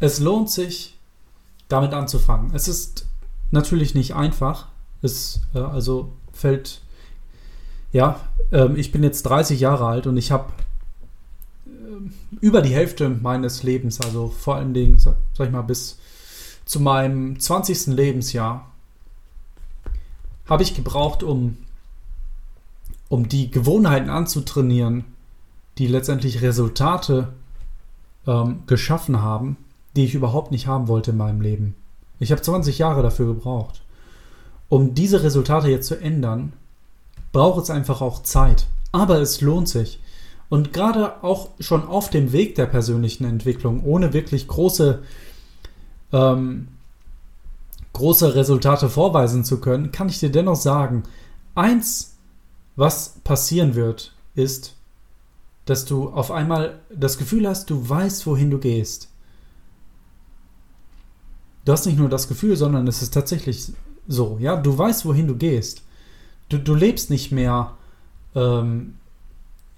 Es 0.01 0.19
lohnt 0.19 0.51
sich, 0.51 0.99
damit 1.69 1.93
anzufangen. 1.93 2.55
Es 2.55 2.69
ist 2.69 3.07
natürlich 3.51 3.95
nicht 3.95 4.15
einfach. 4.15 4.69
Es 5.03 5.41
äh, 5.55 5.59
also 5.59 6.13
fällt, 6.33 6.81
ja, 7.93 8.21
äh, 8.53 8.73
ich 8.75 8.93
bin 8.93 9.03
jetzt 9.03 9.23
30 9.23 9.61
Jahre 9.61 9.87
alt 9.87 10.07
und 10.07 10.17
ich 10.17 10.31
habe 10.31 10.53
äh, 11.67 12.41
über 12.41 12.63
die 12.63 12.75
Hälfte 12.75 13.09
meines 13.09 13.63
Lebens, 13.63 14.01
also 14.01 14.29
vor 14.29 14.57
allen 14.57 14.75
Dingen, 14.75 14.99
sag, 14.99 15.17
sag 15.35 15.47
ich 15.47 15.53
mal, 15.53 15.63
bis 15.63 15.99
zu 16.65 16.81
meinem 16.81 17.39
20. 17.39 17.89
Lebensjahr, 17.89 18.71
habe 20.49 20.63
ich 20.63 20.75
gebraucht, 20.75 21.23
um, 21.23 21.57
um 23.09 23.29
die 23.29 23.51
Gewohnheiten 23.51 24.11
anzutrainieren, 24.11 25.05
die 25.79 25.87
letztendlich 25.87 26.43
Resultate 26.43 27.33
ähm, 28.27 28.65
geschaffen 28.67 29.23
haben, 29.23 29.57
die 29.97 30.05
ich 30.05 30.15
überhaupt 30.15 30.51
nicht 30.51 30.67
haben 30.67 30.89
wollte 30.89 31.13
in 31.13 31.17
meinem 31.17 31.41
Leben. 31.41 31.75
Ich 32.19 32.33
habe 32.33 32.43
20 32.43 32.79
Jahre 32.79 33.03
dafür 33.03 33.27
gebraucht. 33.27 33.83
Um 34.69 34.95
diese 34.95 35.23
Resultate 35.23 35.69
jetzt 35.69 35.89
zu 35.89 36.01
ändern, 36.01 36.53
braucht 37.33 37.65
es 37.65 37.71
einfach 37.71 38.01
auch 38.01 38.23
Zeit. 38.23 38.67
Aber 38.93 39.21
es 39.21 39.41
lohnt 39.41 39.69
sich. 39.69 40.01
Und 40.49 40.73
gerade 40.73 41.23
auch 41.23 41.51
schon 41.61 41.87
auf 41.87 42.11
dem 42.11 42.33
Weg 42.33 42.57
der 42.57 42.67
persönlichen 42.67 43.25
Entwicklung, 43.25 43.85
ohne 43.85 44.13
wirklich 44.13 44.49
große 44.49 45.03
ähm, 46.13 46.69
große 47.93 48.35
Resultate 48.35 48.89
vorweisen 48.89 49.45
zu 49.45 49.61
können, 49.61 49.93
kann 49.93 50.09
ich 50.09 50.21
dir 50.21 50.31
dennoch 50.31 50.57
sagen, 50.57 51.03
eins, 51.55 52.17
was 52.77 53.17
passieren 53.25 53.75
wird, 53.75 54.15
ist, 54.35 54.77
dass 55.67 55.85
du 55.85 56.09
auf 56.11 56.31
einmal 56.31 56.81
das 56.95 57.19
Gefühl 57.19 57.49
hast, 57.49 57.69
du 57.71 57.89
weißt, 57.89 58.27
wohin 58.27 58.51
du 58.51 58.59
gehst. 58.59 59.09
Du 61.65 61.73
hast 61.73 61.87
nicht 61.87 61.99
nur 61.99 62.09
das 62.09 62.29
Gefühl, 62.29 62.57
sondern 62.57 62.89
es 62.89 63.03
ist 63.03 63.13
tatsächlich 63.13 63.73
so, 64.09 64.39
ja, 64.41 64.57
du 64.57 64.77
weißt, 64.77 65.05
wohin 65.05 65.27
du 65.27 65.37
gehst. 65.37 65.83
Du, 66.51 66.59
du 66.59 66.75
lebst 66.75 67.09
nicht 67.09 67.33
mehr 67.33 67.77
ähm, 68.35 68.97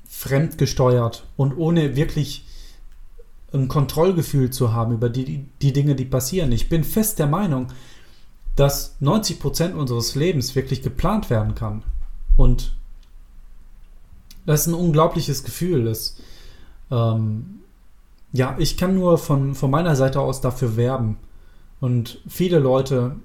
fremdgesteuert 0.08 1.26
und 1.36 1.56
ohne 1.56 1.94
wirklich 1.94 2.44
ein 3.52 3.68
Kontrollgefühl 3.68 4.50
zu 4.50 4.72
haben 4.72 4.92
über 4.92 5.08
die, 5.08 5.46
die 5.60 5.72
Dinge, 5.72 5.94
die 5.94 6.04
passieren. 6.04 6.52
Ich 6.52 6.68
bin 6.68 6.84
fest 6.84 7.18
der 7.18 7.26
Meinung, 7.26 7.68
dass 8.56 8.96
90 9.00 9.40
Prozent 9.40 9.74
unseres 9.74 10.14
Lebens 10.14 10.54
wirklich 10.54 10.82
geplant 10.82 11.30
werden 11.30 11.54
kann. 11.54 11.82
Und 12.36 12.74
das 14.46 14.62
ist 14.62 14.66
ein 14.68 14.74
unglaubliches 14.74 15.44
Gefühl. 15.44 15.84
Das, 15.84 16.16
ähm, 16.90 17.60
ja, 18.32 18.56
ich 18.58 18.76
kann 18.76 18.94
nur 18.94 19.18
von, 19.18 19.54
von 19.54 19.70
meiner 19.70 19.96
Seite 19.96 20.20
aus 20.20 20.40
dafür 20.40 20.76
werben. 20.76 21.18
Und 21.80 22.20
viele 22.26 22.58
Leute, 22.58 23.16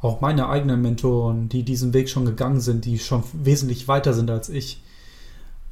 auch 0.00 0.20
meine 0.20 0.48
eigenen 0.48 0.80
Mentoren, 0.80 1.48
die 1.48 1.62
diesen 1.62 1.92
Weg 1.92 2.08
schon 2.08 2.24
gegangen 2.24 2.60
sind, 2.60 2.84
die 2.84 2.98
schon 2.98 3.24
wesentlich 3.32 3.88
weiter 3.88 4.14
sind 4.14 4.30
als 4.30 4.48
ich, 4.48 4.82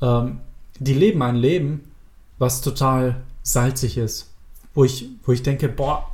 ähm, 0.03 0.41
die 0.79 0.95
leben 0.95 1.23
ein 1.23 1.37
Leben, 1.37 1.93
was 2.39 2.61
total 2.61 3.23
salzig 3.43 3.97
ist. 3.97 4.33
Wo 4.75 4.85
ich, 4.85 5.09
wo 5.25 5.33
ich 5.33 5.43
denke, 5.43 5.69
boah, 5.69 6.11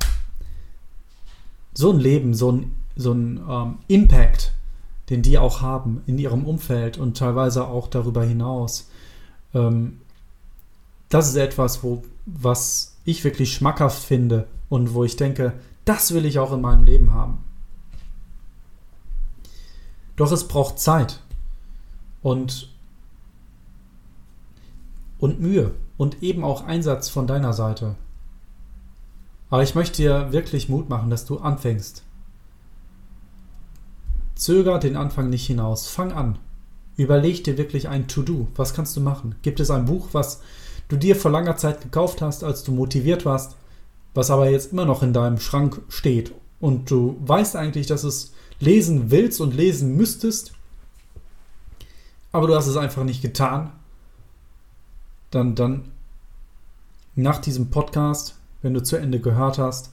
so 1.73 1.91
ein 1.91 1.99
Leben, 1.99 2.33
so 2.33 2.51
ein 2.51 2.71
so 2.95 3.11
ein 3.13 3.41
ähm, 3.49 3.77
Impact, 3.87 4.53
den 5.09 5.21
die 5.21 5.37
auch 5.37 5.61
haben 5.61 6.03
in 6.05 6.17
ihrem 6.17 6.45
Umfeld 6.45 6.97
und 6.97 7.17
teilweise 7.17 7.67
auch 7.67 7.87
darüber 7.87 8.23
hinaus. 8.23 8.89
Ähm, 9.53 9.99
das 11.09 11.29
ist 11.29 11.35
etwas, 11.35 11.83
wo, 11.83 12.03
was 12.25 12.95
ich 13.05 13.23
wirklich 13.23 13.53
schmackhaft 13.53 14.03
finde 14.03 14.47
und 14.69 14.93
wo 14.93 15.03
ich 15.03 15.15
denke, 15.15 15.53
das 15.85 16.13
will 16.13 16.25
ich 16.25 16.39
auch 16.39 16.53
in 16.53 16.61
meinem 16.61 16.83
Leben 16.83 17.13
haben. 17.13 17.39
Doch 20.15 20.31
es 20.31 20.47
braucht 20.47 20.79
Zeit 20.79 21.19
und, 22.21 22.69
und 25.19 25.39
Mühe 25.39 25.71
und 25.97 26.21
eben 26.21 26.43
auch 26.43 26.65
Einsatz 26.65 27.09
von 27.09 27.27
deiner 27.27 27.53
Seite. 27.53 27.95
Aber 29.49 29.63
ich 29.63 29.75
möchte 29.75 29.97
dir 29.97 30.31
wirklich 30.31 30.69
Mut 30.69 30.89
machen, 30.89 31.09
dass 31.09 31.25
du 31.25 31.37
anfängst. 31.37 32.03
Zöger 34.35 34.79
den 34.79 34.95
Anfang 34.95 35.29
nicht 35.29 35.45
hinaus. 35.45 35.87
Fang 35.87 36.11
an. 36.11 36.39
Überleg 36.97 37.43
dir 37.43 37.57
wirklich 37.57 37.87
ein 37.87 38.07
To-Do. 38.07 38.47
Was 38.55 38.73
kannst 38.73 38.95
du 38.97 39.01
machen? 39.01 39.35
Gibt 39.41 39.59
es 39.59 39.71
ein 39.71 39.85
Buch, 39.85 40.09
was 40.11 40.41
du 40.87 40.97
dir 40.97 41.15
vor 41.15 41.31
langer 41.31 41.57
Zeit 41.57 41.81
gekauft 41.81 42.21
hast, 42.21 42.43
als 42.43 42.63
du 42.63 42.71
motiviert 42.71 43.25
warst, 43.25 43.55
was 44.13 44.29
aber 44.29 44.49
jetzt 44.49 44.71
immer 44.71 44.85
noch 44.85 45.01
in 45.01 45.13
deinem 45.13 45.39
Schrank 45.39 45.81
steht 45.87 46.33
und 46.63 46.89
du 46.89 47.17
weißt 47.25 47.57
eigentlich, 47.57 47.87
dass 47.87 48.05
es 48.05 48.31
lesen 48.63 49.11
willst 49.11 49.41
und 49.41 49.53
lesen 49.53 49.95
müsstest, 49.95 50.53
aber 52.31 52.47
du 52.47 52.55
hast 52.55 52.67
es 52.67 52.77
einfach 52.77 53.03
nicht 53.03 53.21
getan? 53.21 53.71
Dann, 55.31 55.55
dann 55.55 55.91
nach 57.15 57.39
diesem 57.39 57.69
Podcast, 57.69 58.35
wenn 58.61 58.73
du 58.73 58.81
zu 58.81 58.97
Ende 58.97 59.19
gehört 59.19 59.57
hast, 59.57 59.91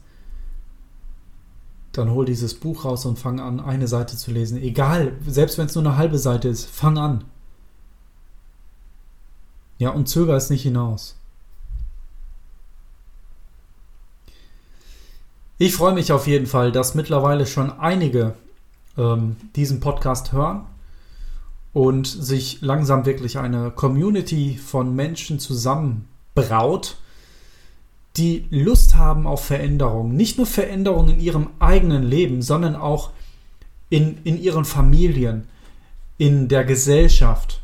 dann 1.92 2.10
hol 2.10 2.24
dieses 2.24 2.54
Buch 2.54 2.84
raus 2.84 3.04
und 3.04 3.18
fang 3.18 3.40
an, 3.40 3.60
eine 3.60 3.88
Seite 3.88 4.16
zu 4.16 4.30
lesen. 4.30 4.62
Egal, 4.62 5.16
selbst 5.26 5.58
wenn 5.58 5.66
es 5.66 5.74
nur 5.74 5.84
eine 5.84 5.96
halbe 5.96 6.18
Seite 6.18 6.48
ist, 6.48 6.66
fang 6.66 6.98
an. 6.98 7.24
Ja, 9.78 9.90
und 9.90 10.08
zöger 10.08 10.36
es 10.36 10.50
nicht 10.50 10.62
hinaus. 10.62 11.16
Ich 15.58 15.74
freue 15.74 15.92
mich 15.92 16.12
auf 16.12 16.26
jeden 16.26 16.46
Fall, 16.46 16.72
dass 16.72 16.94
mittlerweile 16.94 17.46
schon 17.46 17.70
einige 17.70 18.34
ähm, 19.00 19.36
diesen 19.56 19.80
Podcast 19.80 20.32
hören 20.32 20.66
und 21.72 22.06
sich 22.06 22.60
langsam 22.60 23.06
wirklich 23.06 23.38
eine 23.38 23.70
Community 23.70 24.58
von 24.58 24.94
Menschen 24.94 25.38
zusammenbraut, 25.38 26.96
die 28.16 28.46
Lust 28.50 28.96
haben 28.96 29.26
auf 29.26 29.44
Veränderung. 29.44 30.14
Nicht 30.14 30.36
nur 30.36 30.46
Veränderung 30.46 31.08
in 31.08 31.20
ihrem 31.20 31.48
eigenen 31.58 32.02
Leben, 32.02 32.42
sondern 32.42 32.76
auch 32.76 33.10
in, 33.88 34.18
in 34.24 34.40
ihren 34.40 34.64
Familien, 34.64 35.48
in 36.18 36.48
der 36.48 36.64
Gesellschaft 36.64 37.62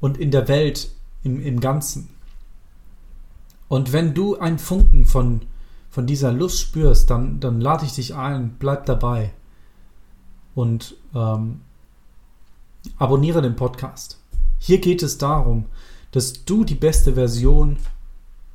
und 0.00 0.18
in 0.18 0.30
der 0.30 0.48
Welt 0.48 0.90
im, 1.24 1.42
im 1.44 1.60
Ganzen. 1.60 2.10
Und 3.68 3.92
wenn 3.92 4.14
du 4.14 4.38
einen 4.38 4.58
Funken 4.58 5.06
von, 5.06 5.40
von 5.90 6.06
dieser 6.06 6.30
Lust 6.30 6.60
spürst, 6.60 7.10
dann, 7.10 7.40
dann 7.40 7.60
lade 7.60 7.86
ich 7.86 7.94
dich 7.94 8.14
ein, 8.14 8.54
bleib 8.58 8.86
dabei 8.86 9.32
und 10.54 10.96
ähm, 11.14 11.60
abonniere 12.98 13.42
den 13.42 13.56
Podcast. 13.56 14.18
Hier 14.58 14.80
geht 14.80 15.02
es 15.02 15.18
darum, 15.18 15.66
dass 16.12 16.44
du 16.44 16.64
die 16.64 16.74
beste 16.74 17.14
Version 17.14 17.76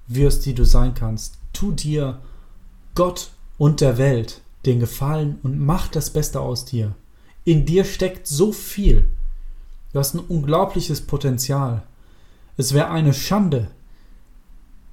wirst, 0.08 0.46
die 0.46 0.54
du 0.54 0.66
sein 0.66 0.94
kannst. 0.94 1.38
Tu 1.54 1.72
dir 1.72 2.20
Gott 2.96 3.32
und 3.58 3.82
der 3.82 3.98
Welt 3.98 4.42
den 4.66 4.80
Gefallen 4.80 5.40
und 5.44 5.60
mach 5.60 5.88
das 5.88 6.10
Beste 6.10 6.40
aus 6.42 6.66
dir. 6.66 6.96
In 7.46 7.66
dir 7.66 7.86
steckt 7.86 8.28
so 8.28 8.52
viel. 8.52 9.08
Du 9.94 10.00
hast 10.00 10.14
ein 10.14 10.20
unglaubliches 10.20 11.02
Potenzial. 11.02 11.84
Es 12.58 12.74
wäre 12.74 12.90
eine 12.90 13.14
Schande, 13.14 13.72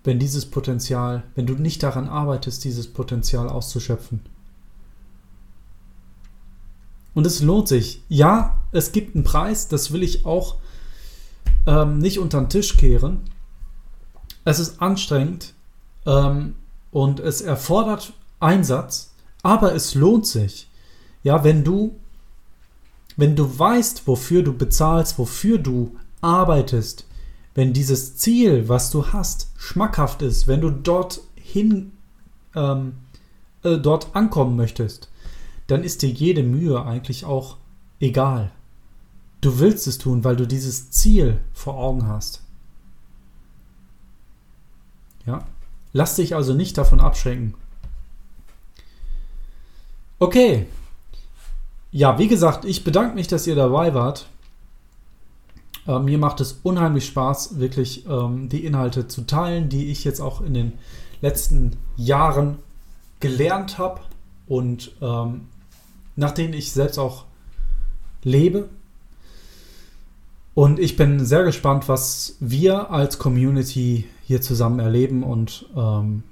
wenn 0.04 0.18
dieses 0.18 0.46
Potenzial, 0.46 1.24
wenn 1.34 1.46
du 1.46 1.54
nicht 1.54 1.82
daran 1.82 2.08
arbeitest, 2.08 2.64
dieses 2.64 2.92
Potenzial 2.92 3.48
auszuschöpfen. 3.48 4.20
Und 7.16 7.26
es 7.26 7.40
lohnt 7.40 7.66
sich. 7.66 8.02
Ja, 8.10 8.58
es 8.72 8.92
gibt 8.92 9.14
einen 9.14 9.24
Preis, 9.24 9.68
das 9.68 9.90
will 9.90 10.02
ich 10.02 10.26
auch 10.26 10.56
ähm, 11.66 11.96
nicht 11.98 12.18
unter 12.18 12.38
den 12.38 12.50
Tisch 12.50 12.76
kehren. 12.76 13.22
es 14.44 14.58
ist 14.58 14.82
anstrengend 14.82 15.54
ähm, 16.04 16.56
und 16.90 17.18
es 17.20 17.40
erfordert 17.40 18.12
Einsatz, 18.38 19.14
aber 19.42 19.74
es 19.74 19.94
lohnt 19.94 20.26
sich. 20.26 20.68
Ja, 21.22 21.42
wenn 21.42 21.64
du, 21.64 21.98
wenn 23.16 23.34
du 23.34 23.58
weißt, 23.58 24.06
wofür 24.06 24.42
du 24.42 24.52
bezahlst, 24.52 25.18
wofür 25.18 25.56
du 25.56 25.96
arbeitest, 26.20 27.06
wenn 27.54 27.72
dieses 27.72 28.18
Ziel, 28.18 28.68
was 28.68 28.90
du 28.90 29.06
hast, 29.14 29.52
schmackhaft 29.56 30.20
ist, 30.20 30.48
wenn 30.48 30.60
du 30.60 30.68
dorthin, 30.68 31.92
ähm, 32.54 32.96
äh, 33.62 33.78
dort 33.78 34.14
ankommen 34.14 34.54
möchtest, 34.54 35.08
dann 35.66 35.82
ist 35.82 36.02
dir 36.02 36.10
jede 36.10 36.42
Mühe 36.42 36.84
eigentlich 36.84 37.24
auch 37.24 37.56
egal. 38.00 38.52
Du 39.40 39.58
willst 39.58 39.86
es 39.86 39.98
tun, 39.98 40.24
weil 40.24 40.36
du 40.36 40.46
dieses 40.46 40.90
Ziel 40.90 41.40
vor 41.52 41.74
Augen 41.76 42.08
hast. 42.08 42.42
Ja? 45.26 45.44
Lass 45.92 46.16
dich 46.16 46.34
also 46.34 46.54
nicht 46.54 46.78
davon 46.78 47.00
abschränken. 47.00 47.54
Okay. 50.18 50.66
Ja, 51.90 52.18
wie 52.18 52.28
gesagt, 52.28 52.64
ich 52.64 52.84
bedanke 52.84 53.14
mich, 53.14 53.26
dass 53.26 53.46
ihr 53.46 53.54
dabei 53.54 53.94
wart. 53.94 54.26
Äh, 55.86 55.98
mir 55.98 56.18
macht 56.18 56.40
es 56.40 56.60
unheimlich 56.62 57.06
Spaß, 57.06 57.58
wirklich 57.58 58.06
ähm, 58.06 58.48
die 58.48 58.64
Inhalte 58.64 59.08
zu 59.08 59.22
teilen, 59.22 59.68
die 59.68 59.90
ich 59.90 60.04
jetzt 60.04 60.20
auch 60.20 60.40
in 60.40 60.54
den 60.54 60.72
letzten 61.20 61.76
Jahren 61.96 62.58
gelernt 63.20 63.78
habe 63.78 64.00
und 64.46 64.92
ähm, 65.00 65.48
nach 66.16 66.32
denen 66.32 66.54
ich 66.54 66.72
selbst 66.72 66.98
auch 66.98 67.24
lebe. 68.22 68.68
Und 70.54 70.78
ich 70.78 70.96
bin 70.96 71.24
sehr 71.24 71.44
gespannt, 71.44 71.88
was 71.88 72.36
wir 72.40 72.90
als 72.90 73.18
Community 73.18 74.06
hier 74.24 74.40
zusammen 74.40 74.80
erleben 74.80 75.22
und 75.22 75.66
ähm, 75.76 76.22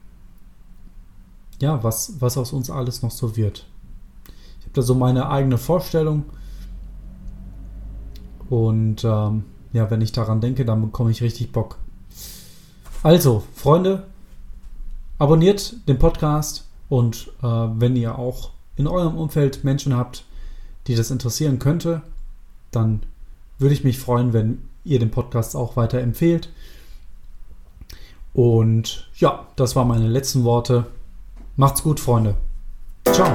ja, 1.61 1.85
was, 1.85 2.21
was 2.21 2.39
aus 2.39 2.53
uns 2.53 2.71
alles 2.71 3.03
noch 3.03 3.11
so 3.11 3.37
wird. 3.37 3.67
Ich 4.59 4.65
habe 4.65 4.75
da 4.75 4.83
so 4.83 4.95
meine 4.95 5.29
eigene 5.29 5.59
Vorstellung. 5.59 6.25
Und 8.49 9.05
ähm, 9.05 9.45
ja, 9.73 9.91
wenn 9.91 10.01
ich 10.01 10.13
daran 10.13 10.41
denke, 10.41 10.65
dann 10.65 10.81
bekomme 10.81 11.11
ich 11.11 11.23
richtig 11.23 11.53
Bock. 11.53 11.79
Also, 13.03 13.43
Freunde, 13.55 14.07
abonniert 15.19 15.87
den 15.87 15.99
Podcast 15.99 16.67
und 16.89 17.31
äh, 17.43 17.47
wenn 17.47 17.95
ihr 17.97 18.19
auch 18.19 18.54
in 18.77 18.87
eurem 18.87 19.17
Umfeld 19.17 19.65
Menschen 19.65 19.97
habt, 19.97 20.25
die 20.87 20.95
das 20.95 21.11
interessieren 21.11 21.59
könnte, 21.59 22.03
dann 22.71 23.01
würde 23.59 23.75
ich 23.75 23.85
mich 23.85 23.99
freuen, 23.99 24.33
wenn 24.33 24.63
ihr 24.85 24.99
den 24.99 25.11
Podcast 25.11 25.57
auch 25.57 25.77
weiter 25.77 26.01
empfehlt. 26.01 26.51
Und 28.33 29.09
ja, 29.17 29.47
das 29.57 29.77
waren 29.77 29.89
meine 29.89 30.09
letzten 30.09 30.45
Worte. 30.45 30.87
Macht's 31.57 31.83
gut, 31.83 32.01
Freunde. 32.01 32.35
Ciao. 33.13 33.33